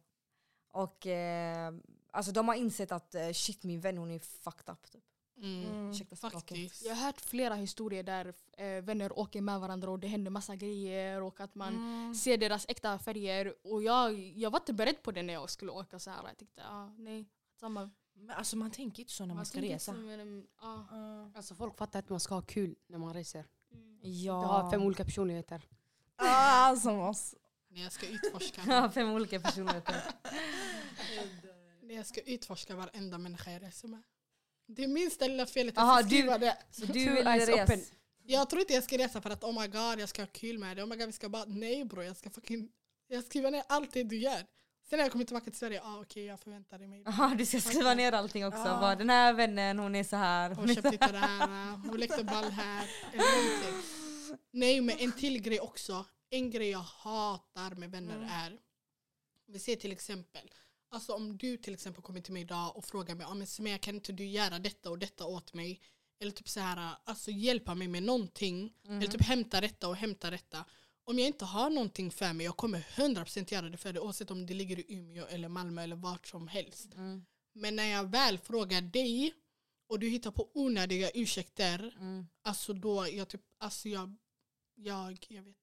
och 0.73 1.07
eh, 1.07 1.73
alltså, 2.11 2.33
de 2.33 2.49
har 2.49 2.55
insett 2.55 2.93
att 2.93 3.15
eh, 3.15 3.31
shit 3.33 3.65
min 3.65 3.81
vän 3.81 3.99
hon 3.99 4.11
är 4.11 4.19
fucked 4.19 4.73
up. 4.73 4.91
Typ. 4.91 5.05
Mm. 5.43 5.95
Språket. 5.95 6.19
Faktiskt. 6.21 6.85
Jag 6.87 6.95
har 6.95 7.05
hört 7.07 7.21
flera 7.21 7.55
historier 7.55 8.03
där 8.03 8.35
eh, 8.57 8.83
vänner 8.83 9.19
åker 9.19 9.41
med 9.41 9.61
varandra 9.61 9.91
och 9.91 9.99
det 9.99 10.07
händer 10.09 10.31
massa 10.31 10.57
grejer 10.57 11.23
och 11.23 11.41
att 11.41 11.55
man 11.55 11.75
Mm. 11.75 12.15
ser 12.15 12.37
deras 12.39 12.67
äkta 12.69 12.99
färger. 12.99 13.55
Och 13.65 13.83
jag, 13.83 14.15
jag 14.19 14.51
var 14.51 14.59
inte 14.61 14.73
beredd 14.73 15.03
på 15.03 15.11
det 15.13 15.23
när 15.23 15.33
jag 15.35 15.51
skulle 15.51 15.71
åka 15.73 15.99
så 15.99 16.11
här. 16.11 16.23
Jag 16.29 16.39
tänkte, 16.39 16.63
ah, 16.69 16.87
nej, 16.99 17.27
samma. 17.61 17.91
Men 18.13 18.37
alltså 18.37 18.57
man 18.57 18.71
tänker 18.71 19.01
inte 19.03 19.13
så 19.13 19.27
när 19.27 19.35
man, 19.35 19.47
ska 19.47 19.59
tänker 19.61 19.75
resa. 19.75 19.91
inte, 19.93 20.03
men, 20.17 20.47
ah, 20.57 20.79
Ja. 20.91 21.31
Alltså 21.35 21.55
folk 21.55 21.77
fattar 21.79 21.99
att 21.99 22.09
man 22.09 22.21
ska 22.21 22.35
ha 22.35 22.43
kul 22.43 22.75
när 22.87 22.99
man 22.99 23.15
reser. 23.15 23.47
mm. 23.73 23.99
Ja. 24.03 24.41
Du 24.41 24.47
har 24.47 24.71
fem 24.71 24.83
olika 24.83 25.05
personligheter. 25.05 25.63
Ah, 26.17 26.77
som 26.77 26.99
oss. 27.01 27.35
När 27.69 27.83
jag 27.83 27.93
ska 27.93 28.07
utforska. 28.07 28.63
Ja, 28.69 28.91
fem 28.91 29.09
olika 29.13 29.41
personligheter. 29.47 30.03
när 31.83 31.95
jag 31.95 32.07
ska 32.07 32.21
utforska 32.21 32.77
varenda 32.77 33.19
människa 33.19 33.51
jag 33.51 33.63
reser 33.63 33.89
med. 33.89 34.03
Det 34.77 34.85
är 34.85 34.89
minsta 34.89 35.27
lilla 35.27 35.47
felet 35.47 35.79
Aha, 35.79 35.97
jag 35.97 36.07
ska 36.07 36.09
skriva 36.09 36.39
det. 36.39 36.57
Så 36.71 36.87
du 36.87 36.93
vill 36.93 37.27
resa? 37.27 37.77
Jag 38.23 38.51
tror 38.51 38.61
inte 38.61 38.73
jag 38.75 38.85
ska 38.85 38.99
resa 38.99 39.21
för 39.21 39.31
att 39.31 39.45
oh 39.45 39.61
my 39.61 39.67
god 39.67 40.01
jag 40.01 40.09
ska 40.09 40.23
ha 40.23 40.27
kul 40.33 40.59
med 40.59 40.77
det. 40.77 40.83
Oh 40.83 40.89
my 40.89 40.97
god 40.97 41.07
vi 41.07 41.13
ska 41.13 41.29
bara, 41.29 41.45
nej 41.45 41.85
bro 41.85 42.03
jag 42.03 42.17
ska 42.17 42.31
fucking, 42.31 42.69
jag 43.09 43.25
skriver 43.25 43.51
ner 43.51 43.63
allt 43.69 43.93
det 43.93 44.03
du 44.03 44.17
gör. 44.19 44.47
Sen 44.89 44.97
när 44.97 45.05
jag 45.05 45.13
kommer 45.13 45.25
tillbaka 45.25 45.45
till 45.51 45.59
Sverige, 45.59 45.81
ah, 45.85 46.01
okej 46.01 46.25
jag 46.25 46.41
förväntade 46.41 46.87
mig 46.87 47.03
det. 47.05 47.11
Aha, 47.11 47.35
du 47.39 47.47
ska 47.47 47.61
skriva 47.61 47.95
ner 47.95 48.13
allting 48.13 48.47
också. 48.47 48.59
Ja. 48.59 48.81
Bara, 48.81 48.97
den 48.97 49.11
här 49.11 49.33
vännen 49.33 49.79
hon 49.79 49.95
är 49.95 50.05
så 50.05 50.17
här. 50.17 50.51
Hon 50.55 50.75
köpte 50.75 50.89
inte 50.89 51.13
det 51.13 51.19
här, 51.19 51.71
hon 51.87 51.97
lekte 52.01 52.25
ball 52.25 52.51
här. 52.51 52.85
Nej 54.53 54.81
men 54.81 54.99
en 54.99 55.13
till 55.13 55.43
grej 55.43 55.61
också. 55.61 56.05
En 56.31 56.51
grej 56.51 56.71
jag 56.71 56.79
hatar 56.79 57.75
med 57.75 57.91
vänner 57.91 58.17
Mm. 58.17 58.29
är, 58.29 58.59
vi 59.47 59.59
ser 59.59 59.77
till 59.77 59.93
exempel, 59.93 60.51
alltså 60.91 61.13
om 61.13 61.37
du 61.39 61.57
till 61.57 61.75
exempel 61.75 62.03
kommer 62.03 62.21
till 62.21 62.33
mig 62.33 62.43
idag 62.43 62.77
och 62.77 62.85
frågar 62.85 63.15
mig, 63.15 63.27
ah, 63.27 63.35
men 63.35 63.47
Sumaya 63.47 63.79
kan 63.79 63.95
inte 63.95 64.13
du 64.13 64.25
göra 64.27 64.59
detta 64.59 64.91
och 64.91 64.99
detta 64.99 65.25
åt 65.27 65.55
mig? 65.55 65.81
Eller 66.21 66.33
typ 66.33 66.49
så 66.49 66.61
här, 66.61 66.95
alltså 67.05 67.31
hjälpa 67.31 67.75
mig 67.75 67.89
med 67.89 68.03
någonting. 68.03 68.73
Eller 68.89 69.07
typ 69.07 69.23
hämta 69.23 69.61
detta 69.61 69.89
och 69.89 69.97
hämta 69.97 70.31
detta. 70.31 70.65
Om 71.05 71.19
jag 71.19 71.27
inte 71.27 71.45
har 71.45 71.71
någonting 71.71 72.11
för 72.11 72.33
mig, 72.33 72.47
jag 72.47 72.57
kommer 72.57 72.81
100% 72.81 73.53
göra 73.55 73.69
det 73.69 73.77
för 73.77 73.93
dig 73.93 74.03
oavsett 74.03 74.31
om 74.31 74.47
det 74.47 74.55
ligger 74.55 74.79
i 74.79 74.85
Umeå 74.95 75.27
eller 75.27 75.49
Malmö 75.49 75.83
eller 75.83 75.97
vart 75.97 76.27
som 76.27 76.49
helst. 76.49 76.95
Mm. 76.95 77.25
Men 77.53 77.77
när 77.77 77.85
jag 77.87 78.11
väl 78.11 78.39
frågar 78.39 78.81
dig 78.83 79.35
och 79.89 79.99
du 79.99 80.09
hittar 80.09 80.31
på 80.31 80.51
onödiga 80.55 81.11
ursäkter, 81.15 81.95
Mm. 81.99 82.27
alltså 82.43 82.73
då, 82.73 83.09
jag 83.09 83.29
typ, 83.29 83.43
alltså 83.59 83.89
jag, 83.89 84.17
jag, 84.75 85.27
jag 85.29 85.43
vet 85.43 85.57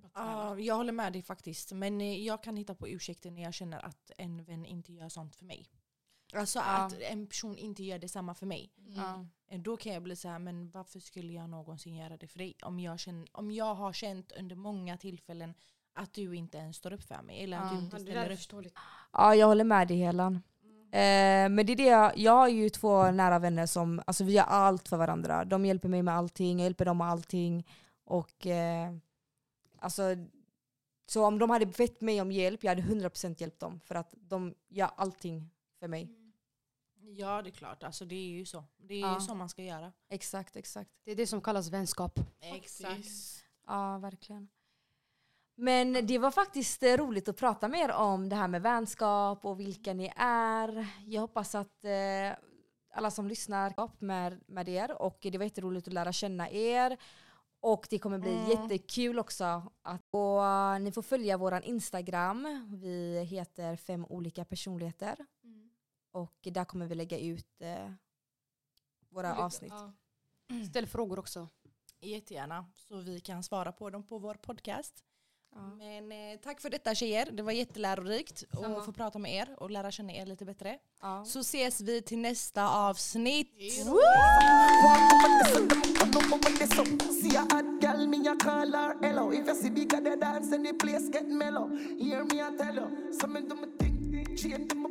blir 0.00 0.10
bara 0.14 0.60
jag 0.60 0.74
håller 0.76 0.92
med 0.92 1.12
dig 1.12 1.22
faktiskt. 1.22 1.72
Men 1.72 2.00
eh, 2.00 2.18
jag 2.26 2.42
kan 2.42 2.56
hitta 2.56 2.74
på 2.74 2.88
ursäkter 2.88 3.30
när 3.30 3.42
jag 3.42 3.54
känner 3.54 3.84
att 3.86 4.10
en 4.18 4.44
vän 4.44 4.64
inte 4.66 4.92
gör 4.92 5.08
sånt 5.08 5.36
för 5.36 5.44
mig. 5.44 5.66
Alltså 6.34 6.58
Ja. 6.58 6.64
att 6.64 6.92
en 7.00 7.26
person 7.26 7.56
inte 7.58 7.82
gör 7.84 7.98
detsamma 7.98 8.34
för 8.34 8.46
mig. 8.46 8.70
Mm. 8.86 9.28
Eh, 9.50 9.60
Då 9.60 9.76
kan 9.76 9.92
jag 9.92 10.02
bli 10.02 10.16
så 10.16 10.28
här, 10.28 10.38
men 10.38 10.70
varför 10.70 11.00
skulle 11.00 11.32
jag 11.32 11.50
någonsin 11.50 11.94
göra 11.94 12.16
det 12.16 12.26
för 12.28 12.38
dig? 12.38 12.54
Om 12.62 12.80
jag, 12.80 12.98
känner, 12.98 13.26
om 13.32 13.50
jag 13.50 13.74
har 13.74 13.92
känt 13.92 14.32
under 14.32 14.56
många 14.56 14.96
tillfällen 14.96 15.54
att 15.92 16.12
du 16.14 16.36
inte 16.36 16.58
ens 16.58 16.76
står 16.76 16.92
upp 16.92 17.02
för 17.02 17.22
mig. 17.22 17.44
Eller 17.44 17.58
att 17.58 17.70
du 17.70 17.78
inte 17.78 17.98
ställer 17.98 18.30
är 18.30 18.66
upp. 18.66 18.72
ja, 19.12 19.34
jag 19.34 19.46
håller 19.46 19.64
med 19.64 19.88
dig 19.88 19.96
Helan. 19.96 20.42
Eh, 20.92 21.48
men 21.48 21.66
det 21.66 21.72
är 21.72 21.76
det 21.76 21.82
jag, 21.84 22.18
jag 22.18 22.32
har 22.32 22.48
ju 22.48 22.70
två 22.70 23.10
nära 23.10 23.38
vänner 23.38 23.66
som, 23.66 24.02
alltså 24.06 24.24
vi 24.24 24.32
gör 24.32 24.42
allt 24.44 24.88
för 24.88 24.96
varandra. 24.96 25.44
De 25.44 25.66
hjälper 25.66 25.88
mig 25.88 26.02
med 26.02 26.14
allting, 26.14 26.58
jag 26.58 26.64
hjälper 26.64 26.84
dem 26.84 26.98
med 26.98 27.06
allting. 27.06 27.66
Och 28.04 28.46
eh, 28.46 28.92
alltså, 29.84 30.02
så 31.06 31.24
om 31.26 31.38
de 31.38 31.50
hade 31.50 31.66
bett 31.66 32.00
mig 32.00 32.20
om 32.20 32.32
hjälp, 32.32 32.64
jag 32.64 32.70
hade 32.70 32.82
100% 32.82 33.34
hjälpt 33.40 33.60
dem. 33.60 33.80
För 33.80 33.94
att 33.94 34.14
de 34.16 34.54
gör 34.68 34.90
allting 34.96 35.50
för 35.80 35.88
mig. 35.88 36.10
Ja 37.16 37.42
det 37.42 37.48
är 37.48 37.52
klart, 37.52 37.82
alltså, 37.82 38.04
det 38.04 38.14
är 38.14 38.28
ju 38.28 38.44
så. 38.44 38.64
Det 38.76 38.94
är 38.94 39.00
Ja. 39.00 39.14
ju 39.14 39.20
så 39.20 39.34
man 39.34 39.48
ska 39.48 39.62
göra. 39.62 39.92
Exakt, 40.08 40.56
exakt. 40.56 40.90
Det 41.04 41.10
är 41.10 41.16
det 41.16 41.26
som 41.26 41.40
kallas 41.40 41.68
vänskap. 41.68 42.18
Faktiskt. 42.52 43.44
Ja, 43.66 43.98
verkligen. 43.98 44.48
Men 45.56 46.06
det 46.06 46.18
var 46.18 46.30
faktiskt 46.30 46.82
eh, 46.82 46.96
roligt 46.96 47.28
att 47.28 47.36
prata 47.36 47.68
med 47.68 47.80
er 47.80 47.92
om 47.92 48.28
det 48.28 48.36
här 48.36 48.48
med 48.48 48.62
vänskap 48.62 49.44
och 49.44 49.60
vilka 49.60 49.94
ni 49.94 50.12
är. 50.16 50.86
Jag 51.06 51.20
hoppas 51.20 51.54
att 51.54 51.84
eh, 51.84 52.36
alla 52.94 53.10
som 53.10 53.28
lyssnar 53.28 53.74
upp 53.80 54.00
med, 54.00 54.40
med 54.46 54.68
er 54.68 55.02
och 55.02 55.18
det 55.22 55.38
var 55.38 55.44
jätteroligt 55.44 55.88
att 55.88 55.94
lära 55.94 56.12
känna 56.12 56.50
er. 56.50 56.96
Och 57.66 57.86
det 57.90 57.98
kommer 57.98 58.18
bli 58.18 58.34
Mm. 58.34 58.50
jättekul 58.50 59.18
också. 59.18 59.72
Att, 59.82 60.02
och, 60.10 60.44
eh, 60.46 60.78
ni 60.80 60.92
får 60.92 61.02
följa 61.02 61.36
våran 61.36 61.62
Instagram. 61.62 62.68
Vi 62.80 63.24
heter 63.24 63.76
fem 63.76 64.06
olika 64.08 64.44
personligheter. 64.44 65.16
Mm. 65.44 65.70
Och 66.12 66.34
där 66.42 66.64
kommer 66.64 66.86
vi 66.86 66.94
lägga 66.94 67.18
ut 67.18 67.60
eh, 67.60 67.90
våra 69.08 69.28
Olika- 69.30 69.42
avsnitt. 69.44 69.72
ja. 69.76 69.92
Ställ 70.70 70.86
frågor 70.86 71.18
också. 71.18 71.48
Jättegärna, 72.00 72.66
så 72.74 72.96
vi 73.00 73.20
kan 73.20 73.42
svara 73.42 73.72
på 73.72 73.90
dem 73.90 74.02
på 74.06 74.18
vår 74.18 74.34
podcast. 74.34 75.04
Ja. 75.54 75.60
Men 75.78 76.12
eh, 76.12 76.38
tack 76.42 76.60
för 76.60 76.70
detta 76.70 76.94
tjejer, 76.94 77.28
det 77.32 77.42
var 77.42 77.52
jättelärorikt 77.52 78.44
Samma. 78.52 78.78
att 78.78 78.84
få 78.84 78.92
prata 78.92 79.18
med 79.18 79.34
er 79.34 79.54
och 79.56 79.70
lära 79.70 79.90
känna 79.90 80.12
er 80.12 80.26
lite 80.26 80.44
bättre. 80.44 80.78
Ja. 81.02 81.24
Så 81.24 81.40
ses 81.40 81.80
vi 81.80 82.02
till 82.02 82.18
nästa 82.18 82.68
avsnitt. 82.68 83.50
See 87.20 87.36
a 87.36 87.46
hot 87.50 87.80
girl, 87.80 88.06
me 88.08 88.28
a 88.28 88.36
call 88.40 88.72
her 88.72 88.94
hello. 89.02 89.32
If 89.32 89.46
you 89.48 89.54
see 89.54 89.70
bigger 89.70 90.00
the 90.00 90.16
dance 90.16 90.54
and 90.54 90.66
the 90.66 90.72
place 90.74 91.08
get 91.12 91.26
mellow, 91.28 91.68
hear 91.98 92.24
me 92.24 92.40
a 92.40 92.50
tell 92.58 92.74
you. 92.74 93.12
Something 93.20 93.48
do 93.48 93.54
me 93.54 93.66
think, 93.78 94.38
change 94.38 94.68
to 94.68 94.74
my 94.76 94.88